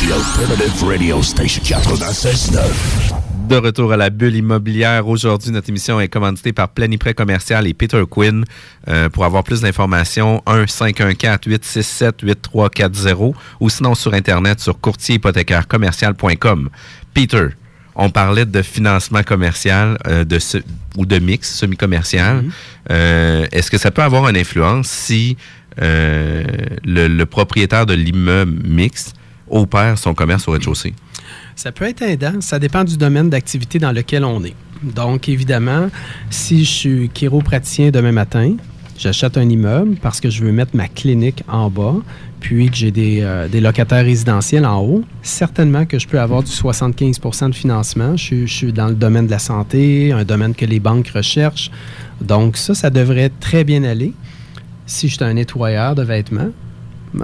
[0.00, 2.58] The Alternative Radio Station 96.9.
[3.48, 5.08] De retour à la bulle immobilière.
[5.08, 8.44] Aujourd'hui, notre émission est commanditée par Planiprêt Commercial et Peter Quinn.
[8.88, 16.70] Euh, pour avoir plus d'informations, 1-514-867-8340 ou sinon sur Internet sur courtierhypothécaire-commercial.com.
[17.14, 17.48] Peter,
[17.94, 20.58] on parlait de financement commercial euh, de ce-
[20.96, 22.44] ou de mix semi-commercial.
[22.90, 25.36] Euh, Est-ce que ça peut avoir une influence si
[25.80, 26.44] euh,
[26.84, 29.14] le, le propriétaire de l'immeuble mixte
[29.48, 30.94] opère son commerce au rez-de-chaussée?
[31.56, 32.40] Ça peut être aidant.
[32.40, 34.54] Ça dépend du domaine d'activité dans lequel on est.
[34.82, 35.90] Donc, évidemment,
[36.30, 38.56] si je suis chiropraticien demain matin,
[38.98, 41.96] j'achète un immeuble parce que je veux mettre ma clinique en bas,
[42.42, 46.42] puis que j'ai des, euh, des locataires résidentiels en haut, certainement que je peux avoir
[46.42, 48.16] du 75% de financement.
[48.16, 51.70] Je, suis- dans le domaine de la santé, un domaine que les banques recherchent.
[52.20, 54.12] Donc, ça, ça devrait très bien aller.
[54.86, 56.50] Si j'étais un nettoyeur de vêtements,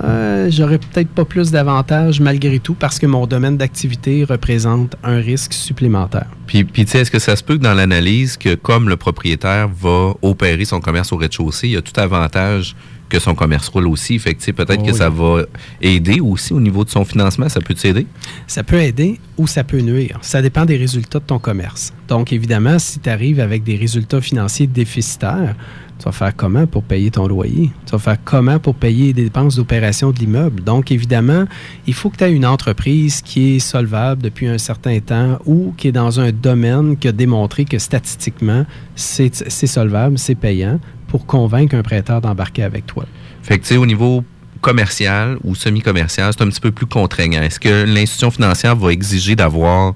[0.04, 5.16] euh, j'aurais peut-être pas plus d'avantages malgré tout parce que mon domaine d'activité représente un
[5.16, 6.26] risque supplémentaire.
[6.46, 8.96] Puis, puis tu sais, est-ce que ça se peut que dans l'analyse, que comme le
[8.96, 12.76] propriétaire va opérer son commerce au rez-de-chaussée, il y a tout avantage
[13.08, 14.18] que son commerce roule aussi.
[14.18, 14.96] Fait que, peut-être Oh que oui.
[14.98, 15.42] ça va
[15.80, 17.48] aider aussi au niveau de son financement.
[17.48, 18.06] Ça peut t'aider?
[18.46, 20.18] Ça peut aider ou ça peut nuire.
[20.22, 21.92] Ça dépend des résultats de ton commerce.
[22.08, 25.54] Donc, évidemment, si tu arrives avec des résultats financiers déficitaires,
[25.98, 27.72] tu vas faire comment pour payer ton loyer?
[27.84, 30.62] Tu vas faire comment pour payer les dépenses d'opération de l'immeuble?
[30.62, 31.44] Donc, évidemment,
[31.88, 35.74] il faut que tu aies une entreprise qui est solvable depuis un certain temps ou
[35.76, 39.34] qui est dans un domaine qui a démontré que statistiquement, c'est
[39.66, 43.04] solvable, c'est payant pour convaincre un prêteur d'embarquer avec toi.
[43.42, 44.22] Fait que, tu sais, au niveau
[44.60, 47.42] commercial ou semi-commercial, c'est un petit peu plus contraignant.
[47.42, 49.94] Est-ce que l'institution financière va exiger d'avoir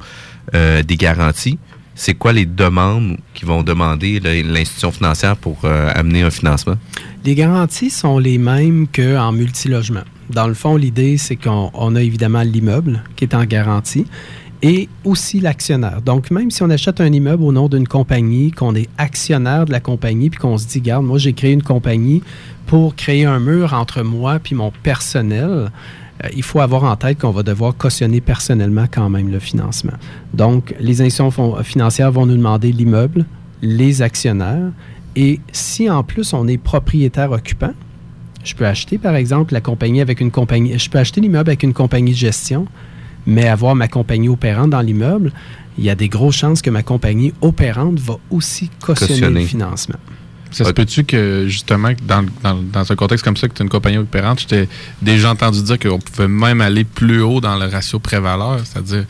[0.55, 1.59] euh, des garanties?
[1.95, 6.77] C'est quoi les demandes qu'ils vont demander l'institution financière pour euh, amener un financement?
[7.25, 10.05] Les garanties sont les mêmes qu'en multilogement.
[10.31, 14.07] Dans le fond, l'idée, c'est qu'on on a évidemment l'immeuble qui est en garantie
[14.63, 16.01] et aussi l'actionnaire.
[16.03, 19.73] Donc, même si on achète un immeuble au nom d'une compagnie, qu'on est actionnaire de
[19.73, 22.23] la compagnie, puis qu'on se dit, garde, moi, j'ai créé une compagnie
[22.67, 25.71] pour créer un mur entre moi puis mon personnel,
[26.25, 29.95] euh, il faut avoir en tête qu'on va devoir cautionner personnellement quand même le financement.
[30.33, 33.27] Donc, les institutions financières vont nous demander l'immeuble,
[33.63, 34.71] les actionnaires,
[35.17, 37.73] et si en plus on est propriétaire occupant,
[38.45, 41.63] je peux acheter par exemple la compagnie avec une compagnie, je peux acheter l'immeuble avec
[41.63, 42.67] une compagnie de gestion,
[43.27, 45.33] mais avoir ma compagnie opérante dans l'immeuble,
[45.79, 49.41] il y a des grosses chances que ma compagnie opérante va aussi cautionner, Cautionner.
[49.41, 49.97] le financement.
[50.51, 53.65] Ça se peut-tu que, justement, dans, dans, dans un contexte comme ça, que tu as
[53.65, 54.69] une compagnie opérante, je t'ai
[55.01, 59.07] déjà entendu dire qu'on pouvait même aller plus haut dans le ratio pré-valeur, c'est-à-dire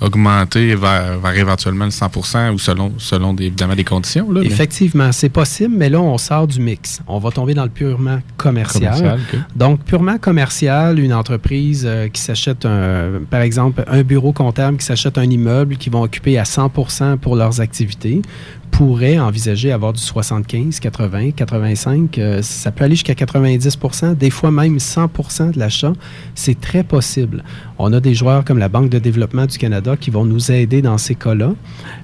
[0.00, 4.30] augmenter vers, vers éventuellement le 100% ou selon, selon des- évidemment des conditions.
[4.30, 7.00] Là, Effectivement, c'est possible, mais là, on sort du mix.
[7.06, 9.18] On va tomber dans le purement commercial.
[9.56, 14.86] Donc, purement commercial, une entreprise euh, qui s'achète, un, par exemple, un bureau comptable qui
[14.86, 18.22] s'achète un immeuble qui vont occuper à 100% pour leurs activités
[18.70, 22.18] pourrait envisager avoir du 75, 80, 85.
[22.18, 25.92] euh, ça peut aller jusqu'à 90% des fois même 100% de l'achat.
[26.34, 27.44] C'est très possible.
[27.78, 30.82] On a des joueurs comme la Banque de développement du Canada qui vont nous aider
[30.82, 31.52] dans ces cas-là.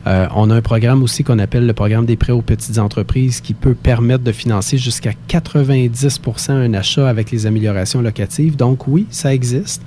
[0.07, 3.41] Euh, on a un programme aussi qu'on appelle le programme des prêts aux petites entreprises
[3.41, 8.57] qui peut permettre de financer jusqu'à 90% un achat avec les améliorations locatives.
[8.57, 9.83] Donc oui, ça existe.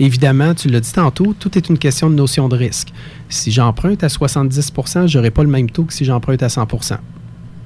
[0.00, 2.88] Évidemment, tu l'as dit tantôt, tout est une question de notion de risque.
[3.28, 6.96] Si j'emprunte à 70% je n'aurai pas le même taux que si j'emprunte à 100%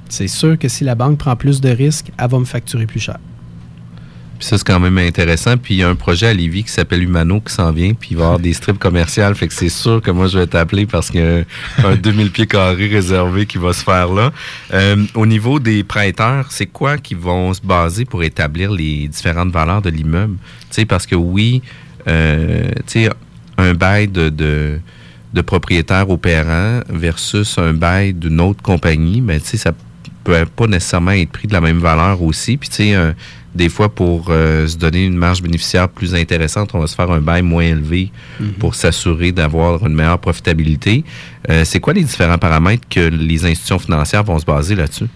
[0.08, 2.98] C'est sûr que si la banque prend plus de risques, elle va me facturer plus
[2.98, 3.18] cher.
[4.36, 5.56] Puis ça, c'est quand même intéressant.
[5.56, 7.94] Puis il y a un projet à Lévis qui s'appelle Humano qui s'en vient.
[7.94, 9.36] Puis il va y avoir des strips commerciales.
[9.36, 12.32] Fait que c'est sûr que moi, je vais t'appeler parce qu'il y a un 2000
[12.32, 14.32] pieds carrés réservé qui va se faire là.
[14.72, 19.52] Euh, au niveau des prêteurs, c'est quoi qui vont se baser pour établir les différentes
[19.52, 20.36] valeurs de l'immeuble?
[20.62, 21.62] Tu sais, parce que oui,
[22.08, 22.70] euh,
[23.58, 24.78] un bail de, de,
[25.32, 29.72] de propriétaire opérant versus un bail d'une autre compagnie, mais tu sais, ça
[30.24, 32.56] peut pas nécessairement être pris de la même valeur aussi.
[32.56, 33.14] Puis, tu sais,
[33.54, 37.10] des fois, pour euh, se donner une marge bénéficiaire plus intéressante, on va se faire
[37.10, 38.10] un bail moins élevé
[38.58, 41.04] pour s'assurer d'avoir une meilleure profitabilité.
[41.50, 45.06] Euh, c'est quoi les différents paramètres que les institutions financières vont se baser là-dessus?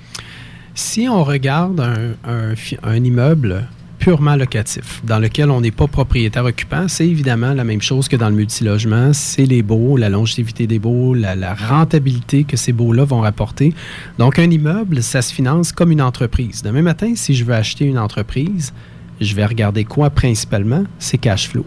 [0.74, 3.66] Si on regarde un, un fi- un immeuble
[3.98, 8.16] purement locatif, dans lequel on n'est pas propriétaire occupant, c'est évidemment la même chose que
[8.16, 9.12] dans le multilogement.
[9.12, 13.74] C'est les baux, la longévité des baux, la, rentabilité que ces baux-là vont rapporter.
[14.18, 16.62] Donc, un immeuble, ça se finance comme une entreprise.
[16.62, 18.72] Demain matin, si je veux acheter une entreprise,
[19.20, 20.84] je vais regarder quoi principalement?
[20.98, 21.66] C'est cash flow.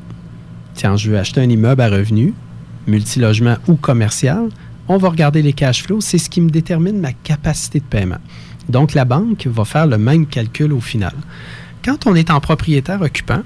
[0.74, 2.34] Tiens, je veux acheter un immeuble à revenu,
[2.88, 4.50] multilogement ou commercial,
[4.88, 6.02] on va regarder les cash flows.
[6.02, 8.20] C'est ce qui me détermine ma capacité de paiement.
[8.70, 11.14] Donc, la banque va faire le même calcul au final.
[11.84, 13.42] Quand on est en propriétaire occupant,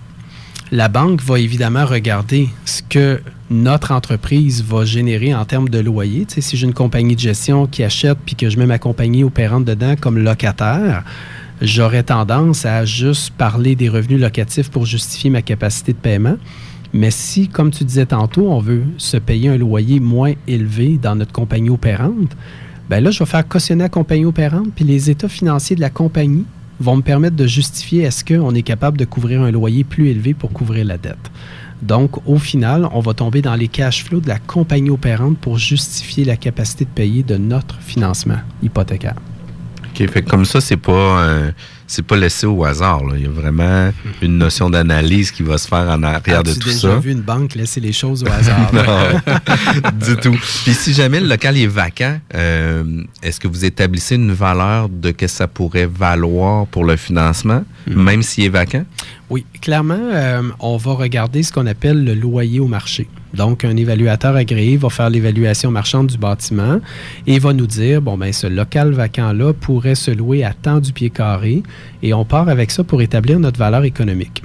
[0.70, 6.26] la banque va évidemment regarder ce que notre entreprise va générer en termes de loyer.
[6.28, 9.64] Si j'ai une compagnie de gestion qui achète puis que je mets ma compagnie opérante
[9.64, 11.06] dedans comme locataire,
[11.62, 16.36] j'aurais tendance à juste parler des revenus locatifs pour justifier ma capacité de paiement.
[16.92, 21.16] Mais si, comme tu disais tantôt, on veut se payer un loyer moins élevé dans
[21.16, 22.36] notre compagnie opérante,
[22.90, 25.90] ben là, je vais faire cautionner la compagnie opérante, puis les états financiers de la
[25.90, 26.46] compagnie
[26.80, 30.34] vont me permettre de justifier est-ce qu'on est capable de couvrir un loyer plus élevé
[30.34, 31.32] pour couvrir la dette.
[31.82, 35.58] Donc, au final, on va tomber dans les cash flows de la compagnie opérante pour
[35.58, 39.16] justifier la capacité de payer de notre financement hypothécaire.
[39.84, 41.52] OK, fait comme ça, c'est pas euh,
[41.88, 43.04] c'est pas laissé au hasard.
[43.06, 43.14] là.
[43.18, 46.70] Il y a vraiment une notion d'analyse qui va se faire en arrière de tout
[46.70, 46.96] déjà ça.
[47.00, 48.72] vu une banque laisser les choses au hasard?
[48.74, 50.36] non, du tout.
[50.64, 52.84] Puis si jamais le local est vacant, euh,
[53.22, 58.22] est-ce que vous établissez une valeur de que ça pourrait valoir pour le financement, même
[58.24, 58.84] s'il est vacant?
[59.30, 63.08] Oui, clairement, euh, on va regarder ce qu'on appelle le loyer au marché.
[63.34, 66.80] Donc, un évaluateur agréé va faire l'évaluation marchande du bâtiment
[67.26, 70.94] et va nous dire, bon, ben, ce local vacant-là pourrait se louer à tant du
[70.94, 71.64] pied carré
[72.04, 74.44] et on part avec ça pour établir notre valeur économique.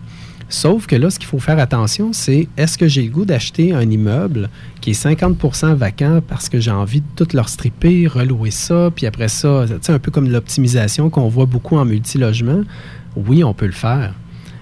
[0.49, 3.73] Sauf que là, ce qu'il faut faire attention, c'est est-ce que j'ai le goût d'acheter
[3.73, 8.51] un immeuble qui est 50% vacant parce que j'ai envie de tout leur stripper, relouer
[8.51, 12.62] ça, puis après ça, sais, un peu comme l'optimisation qu'on voit beaucoup en multilogement?
[13.14, 14.14] Oui, on peut le faire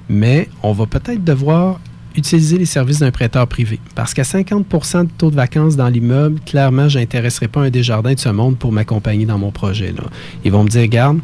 [0.08, 1.80] mais on va peut-être devoir
[2.16, 3.78] utiliser les services d'un prêteur privé.
[3.94, 8.14] Parce qu'à 50% de taux de vacances dans l'immeuble, clairement, je n'intéresserai pas un Desjardins
[8.14, 9.92] de ce monde pour m'accompagner dans mon projet.
[9.92, 10.04] Là.
[10.44, 11.20] Ils vont me dire, garde,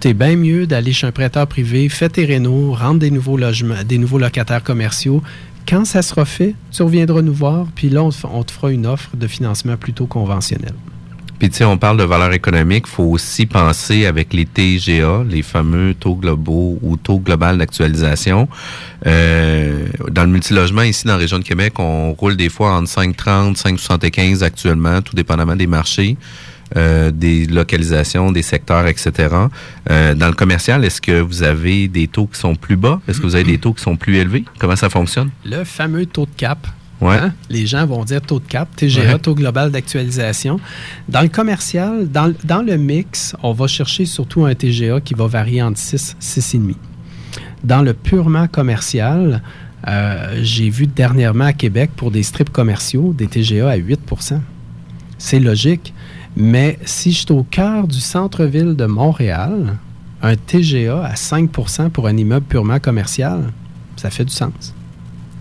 [0.00, 3.82] c'est bien mieux d'aller chez un prêteur privé, fais tes rénaux, rendre des nouveaux logements,
[3.86, 5.22] des nouveaux locataires commerciaux.
[5.66, 9.16] Quand ça sera fait, tu reviendras nous voir, puis là, on te fera une offre
[9.16, 10.74] de financement plutôt conventionnelle.
[11.38, 15.42] Puis tu sais, on parle de valeur économique, faut aussi penser avec les TGA, les
[15.42, 18.48] fameux taux globaux ou taux global d'actualisation.
[19.06, 22.90] Euh, dans le multilogement, ici dans la région de Québec, on roule des fois entre
[22.90, 26.16] 5,30, 5,75 actuellement, tout dépendamment des marchés.
[26.76, 29.12] Euh, des localisations, des secteurs, etc.
[29.90, 33.00] Euh, dans le commercial, est-ce que vous avez des taux qui sont plus bas?
[33.08, 34.44] Est-ce que vous avez des taux qui sont plus élevés?
[34.58, 35.30] Comment ça fonctionne?
[35.44, 36.66] Le fameux taux de cap.
[37.00, 37.16] Ouais.
[37.16, 37.32] hein?
[37.50, 39.18] Les gens vont dire taux de cap, TGA, Ouais.
[39.18, 40.58] taux global d'actualisation.
[41.08, 45.14] Dans le commercial, dans, le- dans le mix, on va chercher surtout un TGA qui
[45.14, 46.74] va varier entre 6 6,5.
[47.62, 49.42] Dans le purement commercial,
[49.86, 54.40] Euh, J'ai vu dernièrement à Québec, pour des strips commerciaux, des TGA à 8%
[55.18, 55.92] C'est logique.
[56.36, 59.76] Mais si je suis au cœur du centre-ville de Montréal,
[60.22, 63.52] un TGA à 5% pour un immeuble purement commercial,
[63.96, 64.74] ça fait du sens.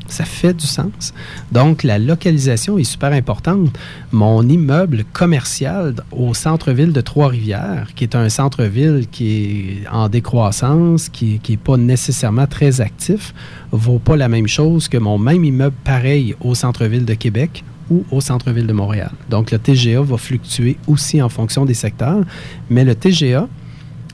[0.07, 1.13] Ça fait du sens.
[1.51, 3.75] Donc, la localisation est super importante.
[4.11, 11.09] Mon immeuble commercial au centre-ville de Trois-Rivières, qui est un centre-ville qui est en décroissance,
[11.09, 13.33] qui n'est pas nécessairement très actif,
[13.71, 18.03] vaut pas la même chose que mon même immeuble pareil au centre-ville de Québec ou
[18.11, 19.11] au centre-ville de Montréal.
[19.29, 22.23] Donc, le TGA va fluctuer aussi en fonction des secteurs,
[22.69, 23.47] mais le TGA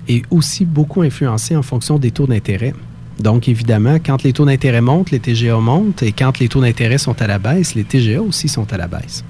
[0.08, 2.74] est aussi beaucoup influencé en fonction des taux d'intérêt.
[3.20, 6.98] Donc, évidemment, quand les taux d'intérêt montent, les TGA montent, et quand les taux d'intérêt
[6.98, 9.24] sont à la baisse, les TGA aussi sont à la baisse.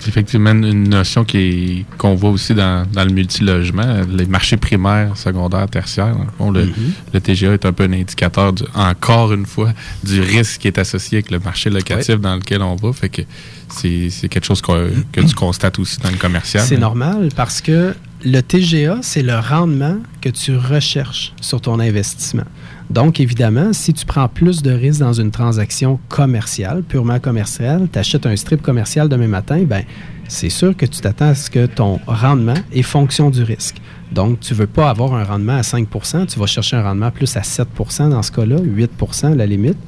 [0.00, 4.56] C'est effectivement une notion qui est- qu'on voit aussi dans, dans le multilogement, les marchés
[4.56, 6.16] primaires, secondaires, tertiaires.
[6.40, 6.72] le Mhm.
[7.14, 9.72] le TGA est un peu un indicateur, du- encore une fois,
[10.04, 12.92] du risque qui est associé avec le marché locatif dans lequel on va.
[12.92, 13.22] Fait que
[13.68, 16.64] c'est c'est quelque chose que tu constates aussi dans le commercial.
[16.64, 17.94] C'est normal parce que
[18.24, 22.44] le TGA, c'est le rendement que tu recherches sur ton investissement.
[22.90, 27.98] Donc, évidemment, si tu prends plus de risques dans une transaction commerciale, purement commerciale, tu
[27.98, 29.84] achètes un strip commercial demain matin, ben,
[30.26, 33.76] c'est sûr que tu t'attends à ce que ton rendement est fonction du risque.
[34.10, 37.10] Donc, tu ne veux pas avoir un rendement à 5% tu vas chercher un rendement
[37.10, 38.90] plus à 7% dans ce cas-là, 8
[39.22, 39.78] à la limite.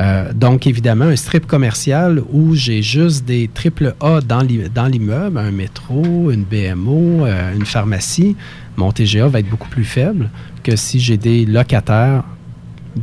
[0.00, 4.86] Euh, donc, évidemment, un strip commercial où j'ai juste des triple A dans l'i- dans
[4.86, 8.34] l'immeuble, un métro, une BMO, euh, une pharmacie,
[8.78, 10.30] mon TGA va être beaucoup plus faible
[10.62, 12.24] que si j'ai des locataires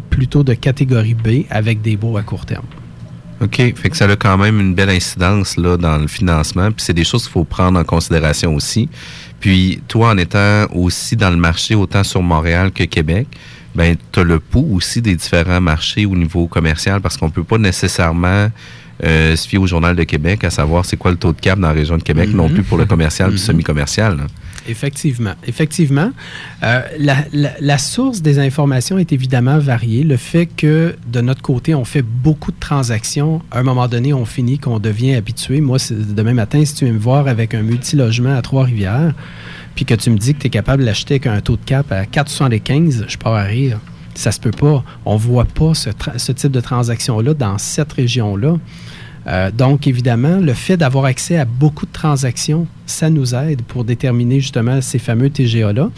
[0.10, 2.66] plutôt de catégorie B avec des baux à court terme.
[3.42, 3.56] OK.
[3.76, 6.72] Fait que ça a quand même une belle incidence là, dans le financement.
[6.72, 8.90] Puis c'est des choses qu'il faut prendre en considération aussi.
[9.40, 13.28] Puis toi, en étant aussi dans le marché, autant sur Montréal que Québec,
[13.78, 17.44] ben tu as le pouls aussi des différents marchés au niveau commercial parce qu'on peut
[17.44, 18.50] pas nécessairement
[19.04, 21.60] euh, se fier au Journal de Québec à savoir c'est quoi le taux de cap
[21.60, 22.56] dans la région de Québec, non Mhm.
[22.56, 23.46] plus pour le commercial puis Mhm.
[23.46, 24.18] semi-commercial.
[24.68, 25.34] Effectivement.
[25.46, 26.12] Effectivement.
[26.64, 30.04] Euh, la, la- la source des informations est évidemment variée.
[30.04, 34.14] Le fait que de notre côté, on fait beaucoup de transactions, à un moment donné,
[34.14, 35.62] on finit qu'on devient habitué.
[35.62, 39.14] Moi, demain matin, si tu viens me voir avec un multilogement à Trois-Rivières,
[39.78, 41.64] puis que tu me dis que tu es capable de l'acheter avec un taux de
[41.64, 43.80] cap à 4,75, je pars à rire.
[44.16, 44.84] Ça se peut pas.
[45.06, 48.56] On voit pas ce, type de transaction-là dans cette région-là.
[49.28, 53.84] Euh, donc, évidemment, le fait d'avoir accès à beaucoup de transactions, ça nous aide pour
[53.84, 55.92] déterminer justement ces fameux TGA-là.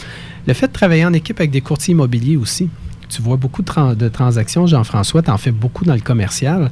[0.45, 2.69] Le fait de travailler en équipe avec des courtiers immobiliers aussi.
[3.07, 6.69] Tu vois beaucoup de, de transactions, Jean-François, tu en fais beaucoup dans le commercial.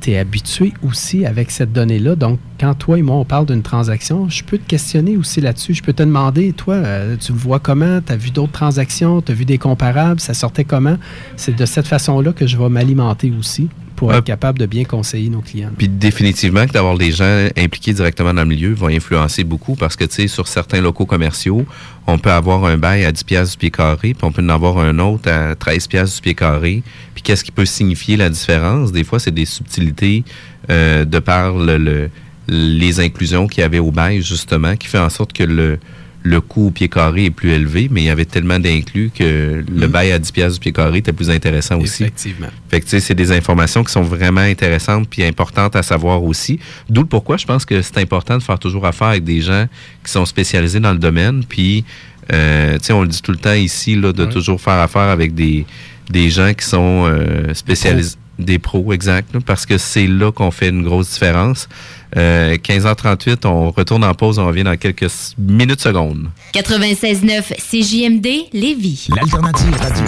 [0.00, 2.14] Tu es habitué aussi avec cette donnée-là.
[2.14, 5.74] Donc, quand toi et moi, on parle d'une transaction, je peux te questionner aussi là-dessus.
[5.74, 8.00] Je peux te demander, toi, euh, tu le vois comment?
[8.00, 9.22] Tu as vu d'autres transactions?
[9.22, 10.20] Tu as vu des comparables?
[10.20, 10.96] Ça sortait comment?
[11.36, 13.68] C'est de cette façon-là que je vais m'alimenter aussi
[13.98, 15.70] pour être capable de bien conseiller nos clients.
[15.76, 19.96] Puis définitivement que d'avoir des gens impliqués directement dans le milieu va influencer beaucoup parce
[19.96, 21.66] que, tu sais, sur certains locaux commerciaux,
[22.06, 24.48] on peut avoir un bail à 10 pièces du pied carré, puis on peut en
[24.48, 26.82] avoir un autre à 13 pièces du pied carré.
[27.14, 28.92] Puis qu'est-ce qui peut signifier la différence?
[28.92, 30.24] Des fois, c'est des subtilités
[30.70, 32.10] euh, de par le, le-
[32.50, 35.78] les inclusions qu'il y avait au bail, justement, qui fait en sorte que le,
[36.28, 39.64] le coût au pied carré est plus élevé, mais il y avait tellement d'inclus que
[39.66, 42.04] le bail à 10 pièces du pied carré était plus intéressant aussi.
[42.04, 42.48] Effectivement.
[42.68, 46.22] Fait que, tu sais, c'est des informations qui sont vraiment intéressantes puis importantes à savoir
[46.22, 46.58] aussi.
[46.90, 49.66] D'où le pourquoi je pense que c'est important de faire toujours affaire avec des gens
[50.04, 51.44] qui sont spécialisés dans le domaine.
[51.48, 51.84] Puis,
[52.32, 55.08] euh, tu sais, on le dit tout le temps ici, là, de toujours faire affaire
[55.08, 55.64] avec des,
[56.10, 58.16] des gens qui sont euh, spécialisés.
[58.38, 61.68] Des pros, exact, là, parce que c'est là qu'on fait une grosse différence.
[62.16, 66.28] Euh, 15h38, on retourne en pause, on revient dans quelques minutes secondes.
[66.54, 69.08] 96.9 CJMD Lévis.
[69.14, 70.04] L'alternative radio.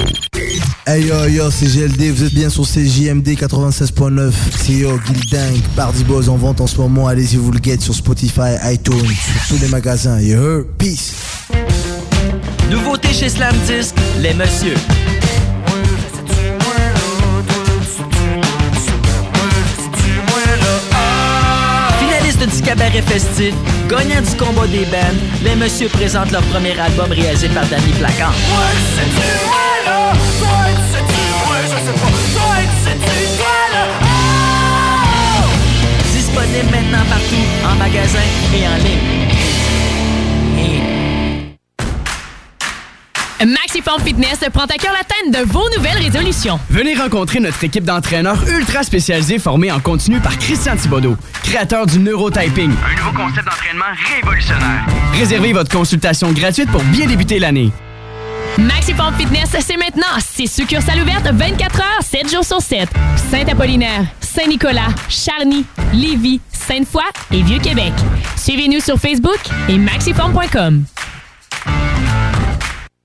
[0.86, 4.32] Hey yo yo, c'est GLD, vous êtes bien sur CJMD 96.9.
[4.56, 7.06] C'est yo, Gildang, Party Boys en vente en ce moment.
[7.06, 10.20] Allez-y, vous le guette sur Spotify, iTunes, sur tous les magasins.
[10.20, 10.66] You heard?
[10.78, 11.12] Peace.
[12.70, 14.76] Nouveauté chez Slam Disc, les messieurs.
[22.40, 23.54] Du cabaret festif,
[23.86, 24.96] gagnant du combat des bands,
[25.44, 28.32] les messieurs présentent leur premier album réalisé par Danny Placard.
[36.14, 38.18] Disponible maintenant partout, en magasin
[38.54, 39.29] et en ligne.
[43.46, 46.60] Maxiform Fitness prend à cœur l'atteinte de vos nouvelles résolutions.
[46.68, 51.98] Venez rencontrer notre équipe d'entraîneurs ultra spécialisés formés en continu par Christian Thibodeau, créateur du
[52.00, 52.70] neurotyping.
[52.70, 54.86] Un nouveau concept d'entraînement révolutionnaire.
[55.14, 57.72] Réservez votre consultation gratuite pour bien débuter l'année.
[58.58, 60.18] Maxipompe Fitness, c'est maintenant.
[60.18, 62.90] C'est succursale ouverte 24 heures, 7 jours sur 7.
[63.30, 65.64] Saint-Apollinaire, Saint-Nicolas, Charny,
[65.94, 67.92] Lévis, Sainte-Foy et Vieux-Québec.
[68.36, 70.84] Suivez-nous sur Facebook et maxipompe.com.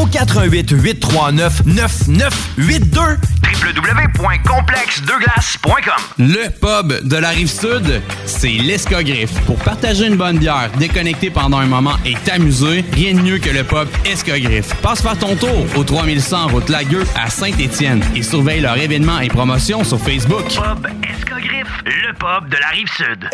[0.00, 3.18] au 88 839 9982
[3.66, 9.32] www.complexdeglace.com Le pub de la rive sud, c'est l'Escogriffe.
[9.42, 13.50] Pour partager une bonne bière, déconnecter pendant un moment et t'amuser, rien de mieux que
[13.50, 14.72] le pub Escogriffe.
[14.76, 19.28] Passe faire ton tour au 3100 route Lagueux à Saint-Étienne et surveille leurs événements et
[19.28, 20.44] promotions sur Facebook.
[20.46, 23.28] Pub Escogriffe, le pub de la rive sud.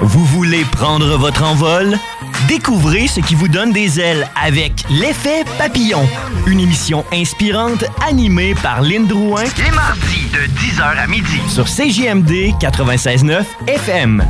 [0.00, 1.98] Vous voulez prendre votre envol?
[2.48, 6.06] Découvrez ce qui vous donne des ailes avec L'effet papillon,
[6.46, 11.40] une émission inspirante animée par Lynn Drouin Les mardis de 10h à midi.
[11.48, 14.24] sur CJMD 96.9 FM.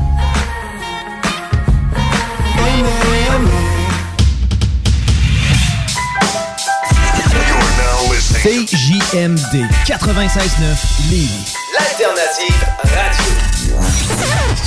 [8.42, 11.54] CJMD 96.9 Lévis.
[11.72, 13.76] L'alternative radio.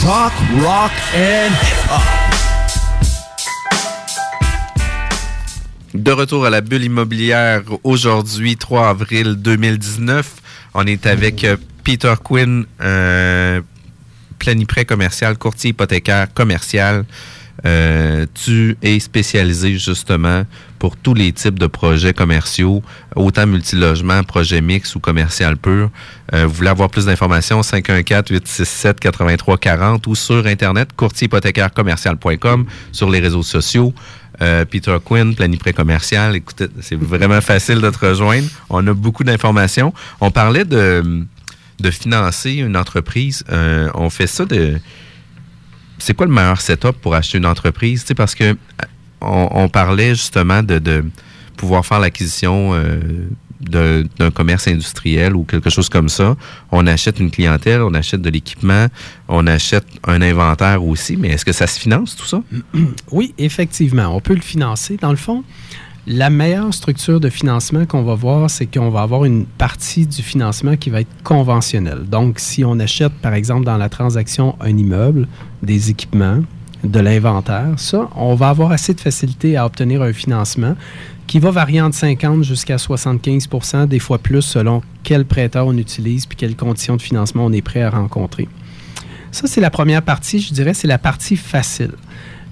[0.02, 0.34] Talk,
[0.64, 2.47] rock and hip-hop.
[5.94, 10.36] De retour à la bulle immobilière aujourd'hui, 3 avril 2019.
[10.74, 13.62] On est avec euh, Peter Quinn, euh,
[14.38, 17.06] planiprêt commercial, courtier hypothécaire commercial.
[17.66, 20.44] Euh, tu es spécialisé justement
[20.78, 22.84] pour tous les types de projets commerciaux,
[23.16, 25.90] autant multilogement, projet mix ou commercial pur.
[26.34, 33.94] Euh, vous voulez avoir plus d'informations, 514-867-8340 ou sur Internet, courtierhypothécaire-commercial.com, sur les réseaux sociaux.
[34.42, 36.36] Euh, Peter Quinn, planiprêt commercial.
[36.36, 38.48] Écoutez, c'est vraiment facile de te rejoindre.
[38.70, 39.94] On a beaucoup d'informations.
[40.22, 41.26] On parlait de,
[41.80, 43.44] de financer une entreprise.
[43.52, 44.80] Euh, on fait ça de
[45.98, 48.06] c'est quoi le meilleur setup pour acheter une entreprise?
[48.16, 48.56] Parce que euh,
[49.22, 51.04] on, parlait justement de, de
[51.56, 52.74] pouvoir faire l'acquisition
[53.60, 56.36] d'un commerce industriel ou quelque chose comme ça.
[56.72, 58.88] On achète une clientèle, on achète de l'équipement,
[59.28, 62.42] on achète un inventaire aussi, mais est-ce que ça se finance tout ça?
[63.12, 64.98] Oui, effectivement, on peut le financer.
[64.98, 65.44] Dans le fond,
[66.06, 70.22] la meilleure structure de financement qu'on va voir, c'est qu'on va avoir une partie du
[70.22, 72.04] financement qui va être conventionnelle.
[72.10, 75.28] Donc, si on achète, par exemple, dans la transaction un immeuble,
[75.64, 76.44] des équipements,
[76.84, 80.76] de l'inventaire, ça, on va avoir assez de facilité à obtenir un financement
[81.28, 83.50] qui va varier entre 50 jusqu'à 75
[83.88, 87.62] des fois plus selon quel prêteur on utilise puis quelles conditions de financement on est
[87.62, 88.48] prêt à rencontrer.
[89.32, 91.92] Ça, c'est la première partie, je dirais, c'est la partie facile.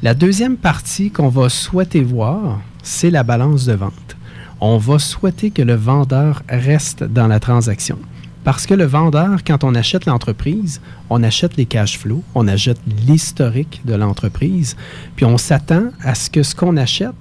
[0.03, 4.17] La deuxième partie qu'on va souhaiter voir, c'est la balance de vente.
[4.59, 7.97] On va souhaiter que le vendeur reste dans la transaction.
[8.43, 12.77] Parce que le vendeur, quand on achète l'entreprise, on achète les cash flows, on achète
[13.07, 14.75] l'historique de l'entreprise,
[15.15, 17.15] puis on s'attend à ce que ce qu'on achète,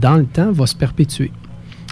[0.00, 1.30] dans le temps, va se perpétuer.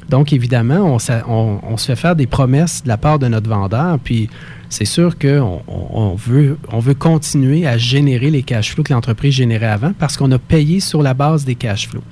[0.08, 4.28] Donc, évidemment, on, se fait faire des promesses de la part de notre vendeur, puis
[4.68, 8.92] c'est sûr qu'on on, on veut, on veut continuer à générer les cash flows que
[8.92, 12.02] l'entreprise générait avant parce qu'on a payé sur la base des cash flows.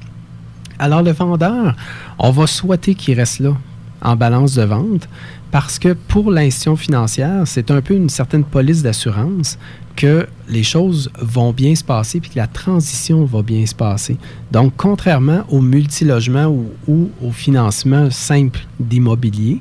[0.78, 1.76] Alors, le vendeur,
[2.18, 3.54] on va souhaiter qu'il reste là,
[4.00, 5.08] en balance de vente,
[5.50, 9.58] parce que pour l'institution financière, c'est un peu une certaine police d'assurance
[9.96, 14.16] que les choses vont bien se passer puis que la transition va bien se passer.
[14.52, 19.60] Donc, contrairement au multilogement ou, ou au financement simple d'immobilier,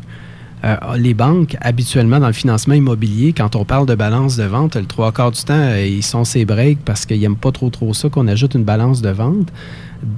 [0.65, 4.75] euh, les banques, habituellement, dans le financement immobilier, quand on parle de balance de vente,
[4.75, 7.69] le trois quarts du temps, euh, ils sont ses breaks parce qu'ils n'aiment pas trop
[7.69, 9.51] trop ça qu'on ajoute une balance de vente.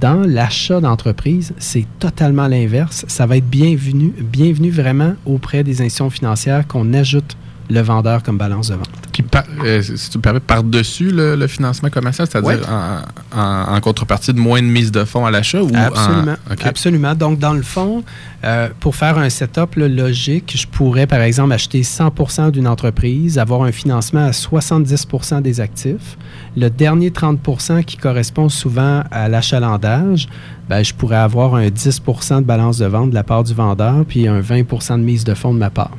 [0.00, 3.04] Dans l'achat d'entreprise, c'est totalement l'inverse.
[3.08, 7.36] Ça va être bienvenu, bienvenu vraiment auprès des institutions financières qu'on ajoute
[7.72, 8.88] le vendeur comme balance de vente.
[9.30, 13.80] Par- euh, si tu me permets, par-dessus le, le financement commercial, c'est-à-dire en, en- en
[13.80, 16.34] contrepartie de moins de mise de fonds à l'achat ou en- Absolument.
[16.50, 16.66] OK.
[16.66, 17.14] Absolument.
[17.14, 18.04] Donc, dans le fond,
[18.44, 23.38] euh, pour faire un setup là, logique, je pourrais, par exemple, acheter 100% d'une entreprise,
[23.38, 26.16] avoir un financement à 70% des actifs.
[26.56, 30.28] Le dernier 30% qui correspond souvent à l'achalandage,
[30.68, 34.04] ben, je pourrais avoir un 10% de balance de vente de la part du vendeur,
[34.06, 35.90] puis un 20% de mise de fonds de ma part.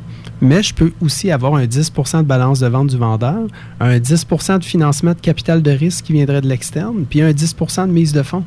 [0.44, 3.48] Mais je peux aussi avoir un 10% de balance de vente du vendeur,
[3.80, 7.88] un 10% de financement de capital de risque qui viendrait de l'externe, puis un 10%
[7.88, 8.44] de mise de fonds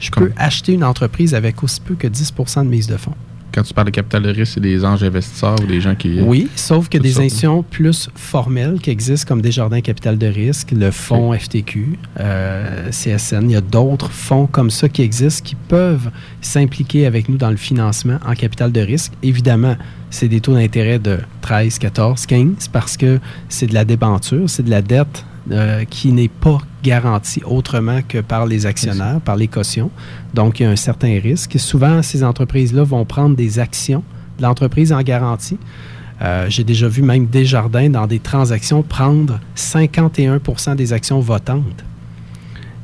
[0.00, 3.12] Je peux acheter une entreprise avec aussi peu que 10% de mise de fonds.
[3.54, 6.20] Quand tu parles de capital de risque, c'est des anges investisseurs ou des gens qui.
[6.20, 7.26] Oui, sauf que des sortes.
[7.26, 13.44] institutions plus formelles qui existent comme Desjardins Capital de risque, le fonds FTQ, euh, CSN,
[13.44, 17.50] il y a d'autres fonds comme ça qui existent qui peuvent s'impliquer avec nous dans
[17.50, 19.12] le financement en capital de risque.
[19.22, 19.76] Évidemment,
[20.10, 24.64] c'est des taux d'intérêt de 13, 14, 15 parce que c'est de la débenture, c'est
[24.64, 29.48] de la dette euh, qui n'est pas garantie autrement que par les actionnaires, par les
[29.48, 29.90] cautions.
[30.32, 31.58] Donc, il y a un certain risque.
[31.58, 34.02] Souvent, ces entreprises-là vont prendre des actions
[34.38, 35.58] de l'entreprise en garantie.
[36.22, 41.84] Euh, J'ai déjà vu même Desjardins dans des transactions prendre 51% des actions votantes.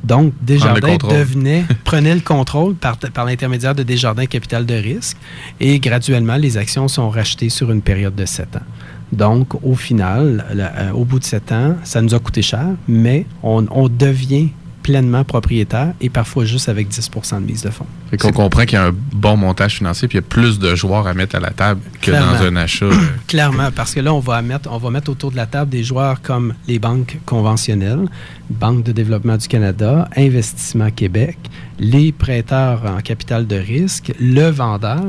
[0.03, 5.17] Donc, Desjardins devenait, prenait le contrôle par, par l'intermédiaire de Desjardins Capital de risque
[5.59, 8.65] et graduellement, les actions sont rachetées sur une période de 7 ans.
[9.11, 13.25] Donc, au final, euh, au bout de 7 ans, ça nous a coûté cher, mais
[13.43, 14.49] on devient
[14.83, 17.85] pleinement propriétaire et parfois juste avec 10 de mise de fonds.
[18.09, 20.59] Fait qu'on comprend qu'il y a un bon montage financier puis il y a plus
[20.59, 22.33] de joueurs à mettre à la table que Clairement.
[22.33, 22.85] dans un achat.
[22.85, 22.93] euh,
[23.27, 25.83] Clairement, parce que là, on va mettre, on va mettre autour de la table des
[25.83, 28.05] joueurs comme les banques conventionnelles,
[28.49, 31.37] Banque de développement du Canada, Investissement Québec,
[31.79, 35.01] les prêteurs en capital de risque, le vendeur.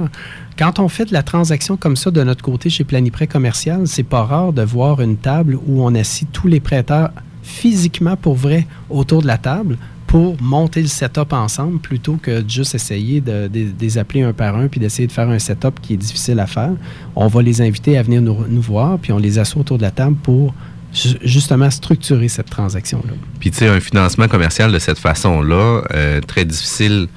[0.58, 4.02] Quand on fait de la transaction comme ça de notre côté chez Planiprêt Commercial, c'est
[4.04, 7.10] pas rare de voir une table où on assit tous les prêteurs
[7.42, 9.76] physiquement pour vrai autour de la table
[10.06, 14.56] pour monter le setup ensemble plutôt que de juste essayer de, les appeler un par
[14.56, 16.72] un puis d'essayer de faire un setup qui est difficile à faire.
[17.16, 19.90] On va les inviter à venir nous, voir puis on les assoit autour de la
[19.90, 20.54] table pour
[20.92, 23.14] ju- justement structurer cette transaction-là.
[23.40, 27.08] Puis, tu sais, un financement commercial de cette façon-là, euh, très difficile,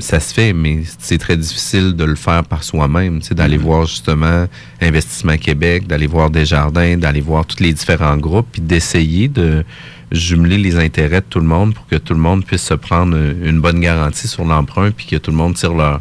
[0.00, 3.20] ça se fait, mais c'est très difficile de le faire par soi-même.
[3.20, 4.46] Tu sais, d'aller voir justement
[4.80, 9.64] Investissement Québec, d'aller voir Desjardins, d'aller voir tous les différents groupes, puis d'essayer de
[10.10, 13.16] jumeler les intérêts de tout le monde pour que tout le monde puisse se prendre
[13.16, 16.00] une une bonne garantie sur l'emprunt, puis que tout le monde tire leur,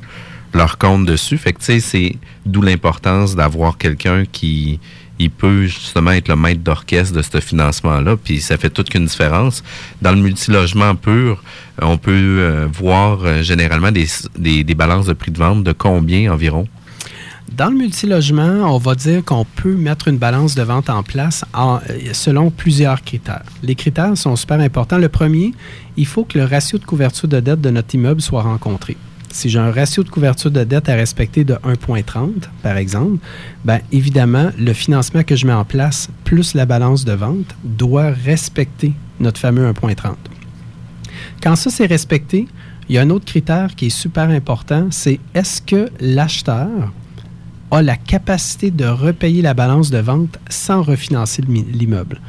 [0.54, 1.38] leur compte dessus.
[1.38, 4.80] Fait que, tu sais, c'est d'où l'importance d'avoir quelqu'un qui
[5.20, 9.06] il peut justement être le maître d'orchestre de ce financement-là, puis ça fait toute qu'une
[9.06, 9.64] différence.
[10.02, 11.44] Dans le multilogement pur,
[11.82, 16.32] euh, on peut euh, voir euh, généralement des, balances de prix de vente de combien
[16.32, 16.68] environ?
[17.52, 21.44] Dans le multilogement, on va dire qu'on peut mettre une balance de vente en place
[22.14, 23.44] selon plusieurs critères.
[23.64, 25.00] Les critères sont super importants.
[25.00, 25.54] Le premier,
[25.98, 28.96] il faut que le ratio de couverture de dette de notre immeuble soit rencontré.
[29.32, 33.18] Si j'ai un ratio de couverture de dette à respecter de 1,30, par exemple,
[33.64, 38.10] ben évidemment, le financement que je mets en place plus la balance de vente doit
[38.10, 40.16] respecter notre fameux 1,30.
[41.44, 42.48] Quand ça c'est respecté,
[42.90, 46.92] il y a un autre critère qui est super important, c'est est-ce que l'acheteur
[47.72, 52.20] a la capacité de repayer la balance de vente sans refinancer l'immeuble?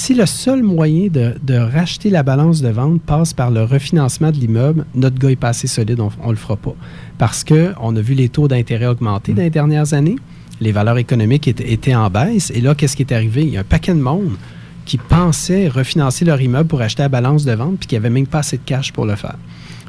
[0.00, 4.36] Si le seul moyen de, racheter la balance de vente passe par le refinancement de
[4.36, 6.74] l'immeuble, notre gars est pas assez solide, on ne le fera pas.
[7.18, 10.14] Parce qu'on a vu les taux d'intérêt augmenter dans les dernières années,
[10.60, 13.42] les valeurs économiques étaient, étaient en baisse, et là, qu'est-ce qui est arrivé?
[13.42, 14.36] Il y a un paquet de monde
[14.84, 18.28] qui pensait refinancer leur immeuble pour acheter la balance de vente, puis qui n'avait même
[18.28, 19.36] pas assez de cash pour le faire.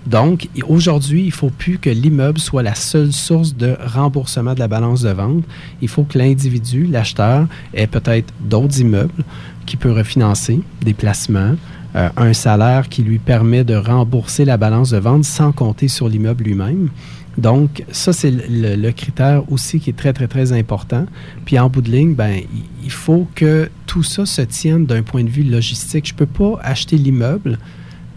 [0.07, 4.59] Donc, aujourd'hui, il ne faut plus que l'immeuble soit la seule source de remboursement de
[4.59, 5.43] la balance de vente.
[5.83, 9.23] Il faut que l'individu, l'acheteur, ait peut-être d'autres immeubles
[9.69, 11.55] qui peut refinancer, des placements,
[11.95, 16.09] euh, un salaire qui lui permet de rembourser la balance de vente sans compter sur
[16.09, 16.89] l'immeuble lui-même.
[17.37, 21.05] Donc, ça, c'est le, critère aussi qui est très, très, très important.
[21.45, 25.03] Puis en bout de ligne, ben, il- il faut que tout ça se tienne d'un
[25.03, 26.07] point de vue logistique.
[26.07, 27.59] Je ne peux pas acheter l'immeuble,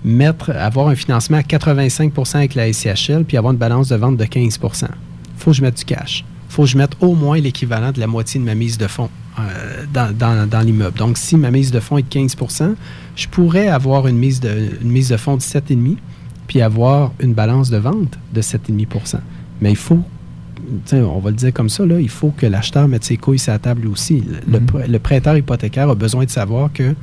[0.04, 4.16] mettre, avoir un financement à 85% avec la SCHL, puis avoir une balance de vente
[4.16, 4.86] de 15%
[5.36, 6.24] Il faut que je mette du cash.
[6.48, 8.86] Il faut que je mette au moins l'équivalent de la moitié de ma mise de
[8.86, 10.98] fonds euh, dans, dans- dans l'immeuble.
[10.98, 12.74] Donc, si ma mise de fonds est de 15%
[13.16, 14.50] je pourrais avoir une mise de,
[14.82, 15.96] une mise de fonds de 7,5
[16.46, 19.16] puis avoir une balance de vente de 7,5%
[19.60, 20.00] Mais il faut,
[20.92, 23.52] on va le dire comme ça, là, il faut que l'acheteur mette ses couilles sur
[23.52, 24.22] la table aussi.
[24.50, 26.94] Le, le prêteur hypothécaire a besoin de savoir que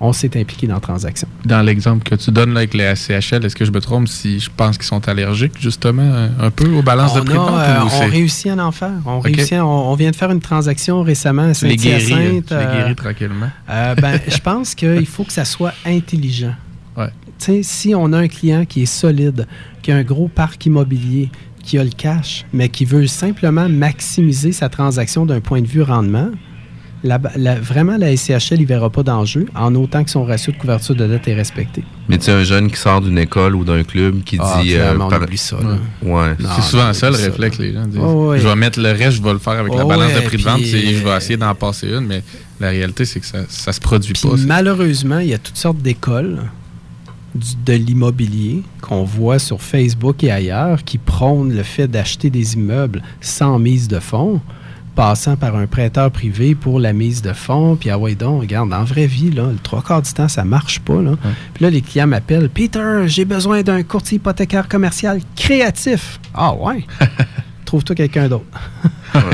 [0.00, 1.28] on s'est impliqué dans la transaction.
[1.44, 4.40] Dans l'exemple que tu donnes là, avec les ACHL, est-ce que je me trompe si
[4.40, 7.88] je pense qu'ils sont allergiques justement un, peu aux balances on, de prix euh, on
[7.88, 8.90] c'est- réussit à en faire.
[9.06, 9.24] On, Ok.
[9.26, 12.46] réussit à- on, on vient de faire une transaction récemment à euh, Saint-Hyacinthe.
[12.46, 13.50] tu les euh, guéris tranquillement.
[13.70, 16.54] euh, ben, je pense qu'il faut que ça soit intelligent.
[16.96, 17.10] Ouais.
[17.62, 19.46] Si on a un client qui est solide,
[19.82, 21.30] qui a un gros parc immobilier,
[21.62, 25.82] qui a le cash, mais qui veut simplement maximiser sa transaction d'un point de vue
[25.82, 26.28] rendement,
[27.04, 30.52] la- la- vraiment, la SCHL, il ne verra pas d'enjeu en autant que son ratio
[30.52, 31.84] de couverture de dette est respecté.
[32.08, 34.74] Mais tu sais, un jeune qui sort d'une école ou d'un club qui Ah, dit...
[34.74, 35.56] euh, on oublie ça.
[36.02, 36.34] Ouais.
[36.56, 38.00] c'est souvent ça le réflexe, les gens disent.
[38.02, 38.40] Oh, ouais.
[38.40, 40.36] Je vais mettre le reste, je vais le faire avec la Oh, balance de prix
[40.38, 42.22] de vente, je vais euh, essayer d'en passer une, mais
[42.58, 44.36] la réalité, c'est que ça, ça se produit Puis pas.
[44.46, 46.40] malheureusement, il y a toutes sortes d'écoles
[47.66, 53.02] de l'immobilier qu'on voit sur Facebook et ailleurs qui prônent le fait d'acheter des immeubles
[53.20, 54.40] sans mise de fonds,
[54.94, 57.76] passant par un prêteur privé pour la mise de fonds.
[57.76, 60.44] Puis, ah ouais, donc, regarde, en vraie vie, là, le trois quarts du temps, ça
[60.44, 61.00] marche pas.
[61.00, 61.12] Là.
[61.54, 66.20] Puis là, les clients m'appellent Peter, j'ai besoin d'un courtier hypothécaire commercial créatif.
[66.34, 66.84] Ah ouais?
[67.64, 68.44] Trouve-toi quelqu'un d'autre.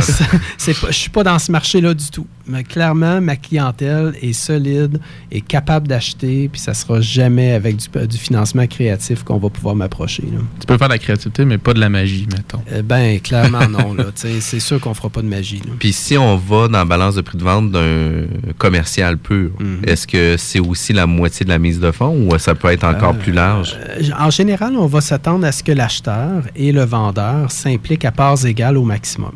[0.00, 0.24] C'est-
[0.58, 2.26] c'est pas- je suis pas dans ce marché-là du tout.
[2.46, 4.98] Mais clairement, ma clientèle est solide,
[5.30, 9.76] est capable d'acheter, puis ça sera jamais avec du, du financement créatif qu'on va pouvoir
[9.76, 10.24] m'approcher.
[10.58, 12.60] Tu peux faire de la créativité, mais pas de la magie, mettons.
[12.72, 13.94] Euh, ben, clairement non.
[14.16, 15.58] C'est sûr qu'on fera pas de magie.
[15.58, 15.72] là.
[15.78, 18.26] Puis si on va dans la balance de prix de vente d'un
[18.58, 19.82] commercial pur, Mhm.
[19.86, 22.84] est-ce que c'est aussi la moitié de la mise de fonds ou ça peut être
[22.84, 23.76] encore plus large?
[23.78, 28.12] Euh, En général, on va s'attendre à ce que l'acheteur et le vendeur s'impliquent à
[28.12, 29.32] parts égales au maximum.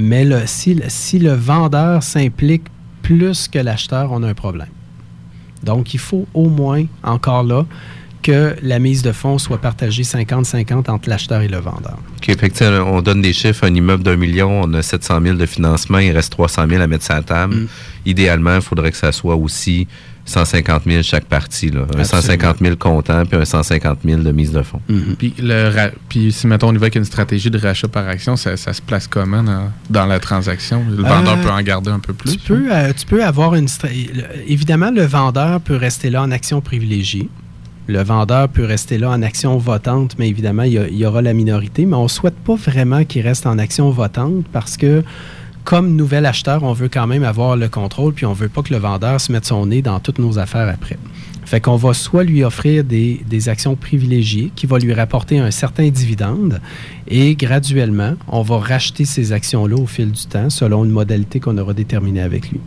[0.00, 2.64] Mais le- si, le- si le vendeur s'implique
[3.02, 4.68] plus que l'acheteur, on a un problème.
[5.62, 7.66] Donc, il faut au moins, encore là,
[8.22, 11.98] que la mise de fonds soit partagée 50-50 entre l'acheteur et le vendeur.
[12.18, 15.36] OK, fait que, on donne des chiffres, un immeuble d'un million, on a 700 000
[15.36, 17.54] de financement, il reste 300 000 à mettre sur la table.
[17.54, 17.66] Mm.
[18.06, 19.86] Idéalement, il faudrait que ça soit aussi
[20.30, 21.70] 150 000 chaque partie.
[21.70, 21.80] Là.
[21.80, 22.04] Un Absolument.
[22.04, 24.80] 150 000 comptant puis un 150 000 de mise de fonds.
[25.18, 28.08] Puis, le ra- puis si, mettons, on y va avec une stratégie de rachat par
[28.08, 30.84] action, ça, ça se place comment dans, dans la transaction?
[30.88, 32.32] Le vendeur Euh, peut en garder un peu plus?
[32.32, 33.66] Tu peux, euh, tu peux avoir une...
[34.46, 37.28] Évidemment, le vendeur peut rester là en action privilégiée.
[37.86, 41.04] Le vendeur peut rester là en action votante, mais évidemment, il y, a- il y
[41.06, 41.86] aura la minorité.
[41.86, 45.02] Mais on ne souhaite pas vraiment qu'il reste en action votante parce que,
[45.64, 48.62] comme nouvel acheteur, on veut quand même avoir le contrôle, puis on ne veut pas
[48.62, 50.98] que le vendeur se mette son nez dans toutes nos affaires après.
[51.44, 55.50] Fait qu'on va soit lui offrir des, des actions privilégiées qui vont lui rapporter un
[55.50, 56.60] certain dividende
[57.08, 61.58] et graduellement, on va racheter ces actions-là au fil du temps selon une modalité qu'on
[61.58, 62.60] aura déterminée avec lui.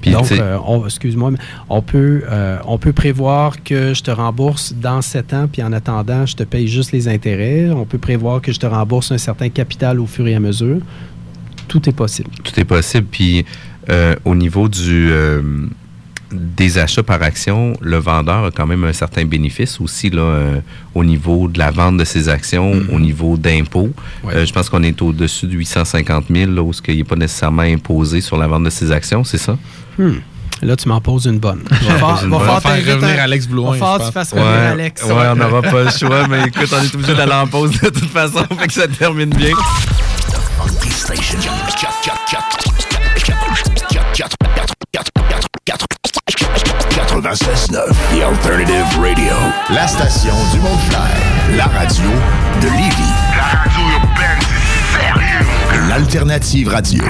[0.00, 1.38] Puis, Donc, euh, excuse-moi, mais
[1.68, 5.72] on peut, euh, on peut prévoir que je te rembourse dans 7 ans, puis en
[5.72, 7.70] attendant, je te paye juste les intérêts.
[7.70, 10.80] On peut prévoir que je te rembourse un certain capital au fur et à mesure.
[11.68, 12.30] Tout est possible.
[12.42, 13.06] Tout est possible.
[13.10, 13.44] Puis
[13.88, 15.40] euh, au niveau du euh,
[16.32, 20.60] des achats par action, le vendeur a quand même un certain bénéfice aussi là, euh,
[20.94, 23.90] au niveau de la vente de ses actions, au niveau d'impôts.
[24.26, 27.16] Euh, je pense qu'on est au-dessus de 850 000, là, où ce qu'il n'est pas
[27.16, 29.56] nécessairement imposé sur la vente de ses actions, c'est ça?
[29.98, 30.14] Hmm.
[30.62, 31.62] Là, tu m'en poses une bonne.
[31.70, 35.02] Va faire revenir Alex Blouin, va que tu fasses revenir Ouais, Alex.
[35.04, 37.90] ouais, on n'aura pas le choix, mais écoute, on est obligé d'aller en pause de
[37.90, 39.52] toute façon, fait que ça termine bien.
[41.06, 41.38] Station
[46.90, 49.32] 96.9, The Alternative Radio.
[49.70, 50.80] La station du monde.
[51.56, 52.10] La radio
[52.60, 53.14] de Lévis.
[53.36, 55.88] La radio urbaine, c'est sérieux.
[55.88, 57.04] L'Alternative Radio.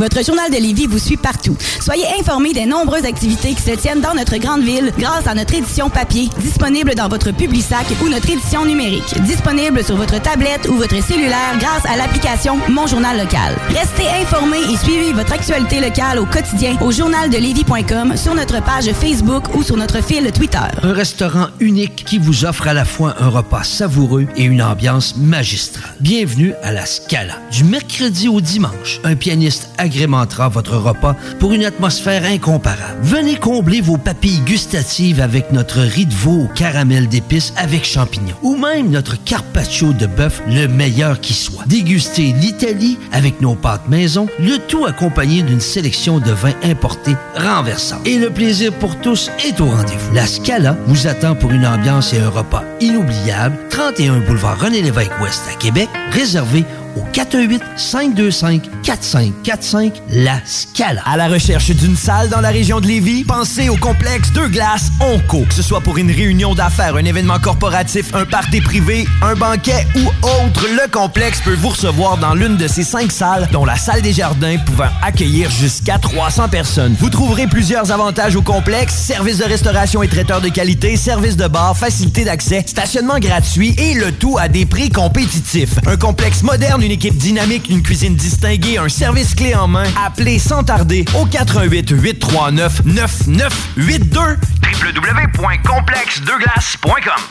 [0.00, 1.54] Votre journal de Lévis vous suit partout.
[1.78, 5.54] Soyez informés des nombreuses activités qui se tiennent dans notre grande ville grâce à notre
[5.54, 10.76] édition papier, disponible dans votre Publisac ou notre édition numérique, disponible sur votre tablette ou
[10.76, 13.54] votre cellulaire grâce à l'application Mon Journal Local.
[13.68, 19.54] Restez informés et suivez votre actualité locale au quotidien au journaldelévis.com, sur notre page Facebook
[19.54, 20.58] ou sur notre fil Twitter.
[20.82, 25.16] Un restaurant unique qui vous offre à la fois un repas savoureux et une ambiance
[25.18, 25.94] magistrale.
[26.00, 27.34] Bienvenue à la Scala.
[27.52, 33.00] Du mercredi au dimanche, un pianiste agrémentera votre repas pour une atmosphère incomparable.
[33.02, 38.36] Venez combler vos papilles gustatives avec notre riz de veau au caramel d'épices avec champignons
[38.42, 41.64] ou même notre carpaccio de bœuf le meilleur qui soit.
[41.66, 48.00] Dégustez l'Italie avec nos pâtes maison, le tout accompagné d'une sélection de vins importés renversants.
[48.04, 50.14] Et le plaisir pour tous est au rendez-vous.
[50.14, 53.58] La Scala vous attend pour une ambiance et un repas inoubliables.
[53.70, 56.64] 31 boulevard René-Lévesque Ouest à Québec, réservé
[56.96, 61.02] au 418-525-4545, La Scala.
[61.04, 64.90] À la recherche d'une salle dans la région de Lévis, pensez au complexe Deux Glaces
[65.00, 65.44] Onco.
[65.48, 69.86] Que ce soit pour une réunion d'affaires, un événement corporatif, un party privé, un banquet
[69.96, 73.76] ou autre, le complexe peut vous recevoir dans l'une de ces cinq salles, dont la
[73.76, 76.96] salle des jardins pouvant accueillir jusqu'à 300 personnes.
[76.98, 81.46] Vous trouverez plusieurs avantages au complexe, services de restauration et traiteurs de qualité, services de
[81.46, 85.74] bar, facilité d'accès, stationnement gratuit et le tout à des prix compétitifs.
[85.86, 89.84] Un complexe moderne, une équipe dynamique, une cuisine distinguée, un service clé en main.
[90.04, 94.20] Appelez sans tarder au 88 839 9982
[94.62, 97.22] www.complexdeglace.com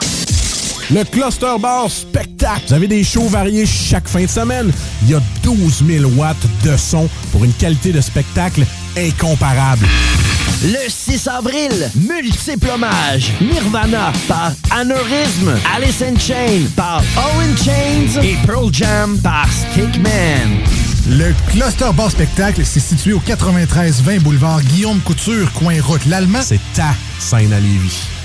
[0.92, 2.62] Le Cluster Bar Spectacle.
[2.68, 4.72] Vous avez des shows variés chaque fin de semaine.
[5.04, 8.64] Il y a 12 000 watts de son pour une qualité de spectacle
[8.98, 9.86] incomparable.
[10.62, 18.36] Le 6 avril, Multiple Hommage, Nirvana par Aneurysm, Alice in Chain par Owen Chains et
[18.46, 20.60] Pearl Jam par Stickman.
[21.08, 26.42] Le Cluster Bar Spectacle, c'est situé au 93-20 boulevard Guillaume Couture, coin route l'Allemand.
[26.42, 28.19] C'est ta scène à Lévis.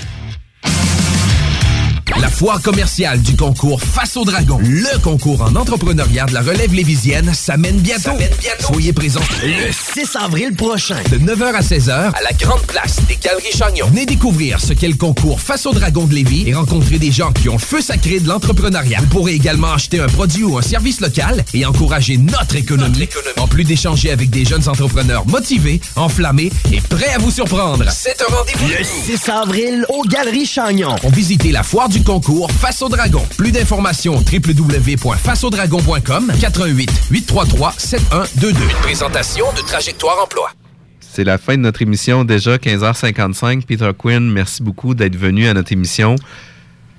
[2.35, 7.33] Foire commerciale du concours Face au Dragon, le concours en entrepreneuriat de la relève lévisienne,
[7.33, 8.11] s'amène bientôt.
[8.59, 13.15] Soyez présents le 6 avril prochain, de 9h à 16h, à la Grande Place des
[13.15, 13.87] Galeries Chagnon.
[13.87, 17.31] Venez découvrir ce qu'est le concours Face au Dragon de Lévis et rencontrer des gens
[17.31, 18.99] qui ont le feu sacré de l'entrepreneuriat.
[18.99, 23.07] Vous pourrez également acheter un produit ou un service local et encourager notre économie.
[23.39, 27.85] En plus d'échanger avec des jeunes entrepreneurs motivés, enflammés et prêts à vous surprendre.
[27.91, 30.95] C'est un rendez-vous le 6 avril aux Galeries Chagnon.
[31.03, 33.21] On visiter la foire du concours Face au Dragon.
[33.37, 38.49] Plus d'informations www.faceaudragon.com 88 833 7122.
[38.49, 40.49] Une présentation de Trajectoire Emploi.
[40.99, 43.65] C'est la fin de notre émission déjà, 15h55.
[43.65, 46.17] Peter Quinn, merci beaucoup d'être venu à notre émission.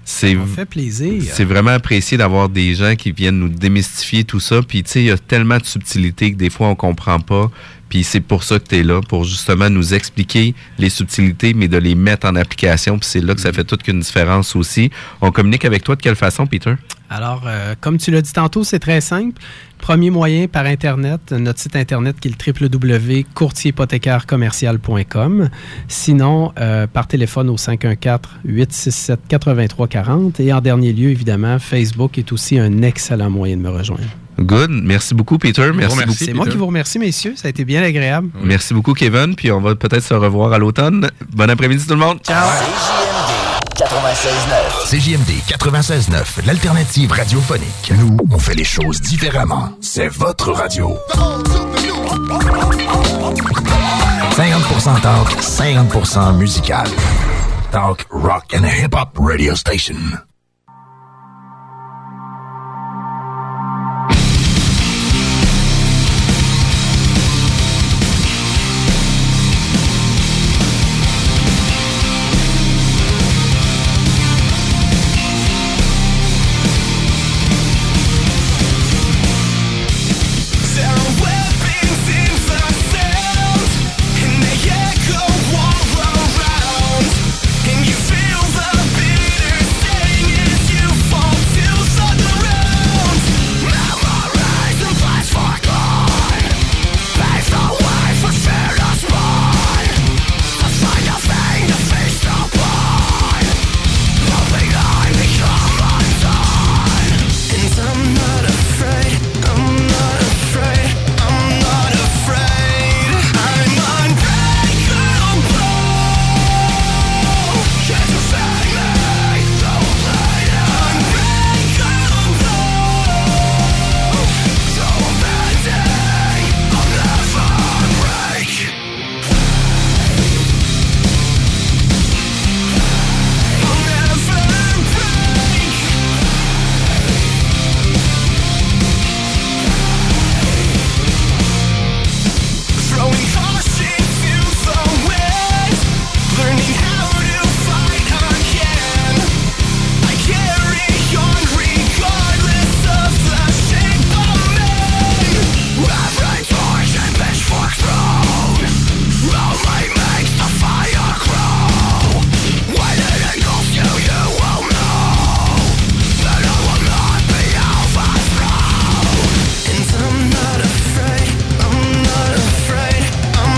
[0.07, 1.21] C'est fait plaisir.
[1.33, 4.63] C'est vraiment apprécié d'avoir des gens qui viennent nous démystifier tout ça.
[4.63, 7.51] Puis, tu sais, il y a tellement de subtilités que des fois, on comprend pas.
[7.89, 11.69] Puis, c'est pour ça que tu es là, pour justement nous expliquer les subtilités, mais
[11.69, 12.99] de les mettre en application.
[12.99, 14.91] Puis, c'est là que ça fait toute une différence aussi.
[15.21, 16.75] On communique avec toi de quelle façon, Peter?
[17.09, 19.41] Alors, euh, comme tu l'as dit tantôt, c'est très simple.
[19.79, 22.37] Premier moyen par Internet, notre site Internet qui est le
[22.69, 25.49] www.courtierhypothécaire-commercial.com.
[25.87, 30.41] Sinon, euh, par téléphone au 514-867-8340.
[30.41, 34.03] Et en dernier lieu, évidemment, Facebook est aussi un excellent moyen de me rejoindre.
[34.39, 34.71] Good.
[34.71, 35.71] Merci beaucoup, Peter.
[35.75, 36.13] Merci beaucoup.
[36.13, 37.35] C'est moi qui vous remercie, messieurs.
[37.37, 38.29] Ça a été bien agréable.
[38.43, 39.35] Merci beaucoup, Kevin.
[39.35, 41.11] Puis on va peut-être se revoir à l'automne.
[41.33, 42.19] Bon après-midi, tout le monde.
[42.23, 42.49] Ciao.
[43.77, 44.89] 96.9.
[44.89, 47.93] CJMD 96.9, l'alternative radiophonique.
[47.99, 49.71] Nous, on fait les choses différemment.
[49.83, 50.97] C'est votre radio.
[54.31, 56.87] 50% talk, 50% musical.
[57.71, 59.97] Talk, rock and hip-hop radio station.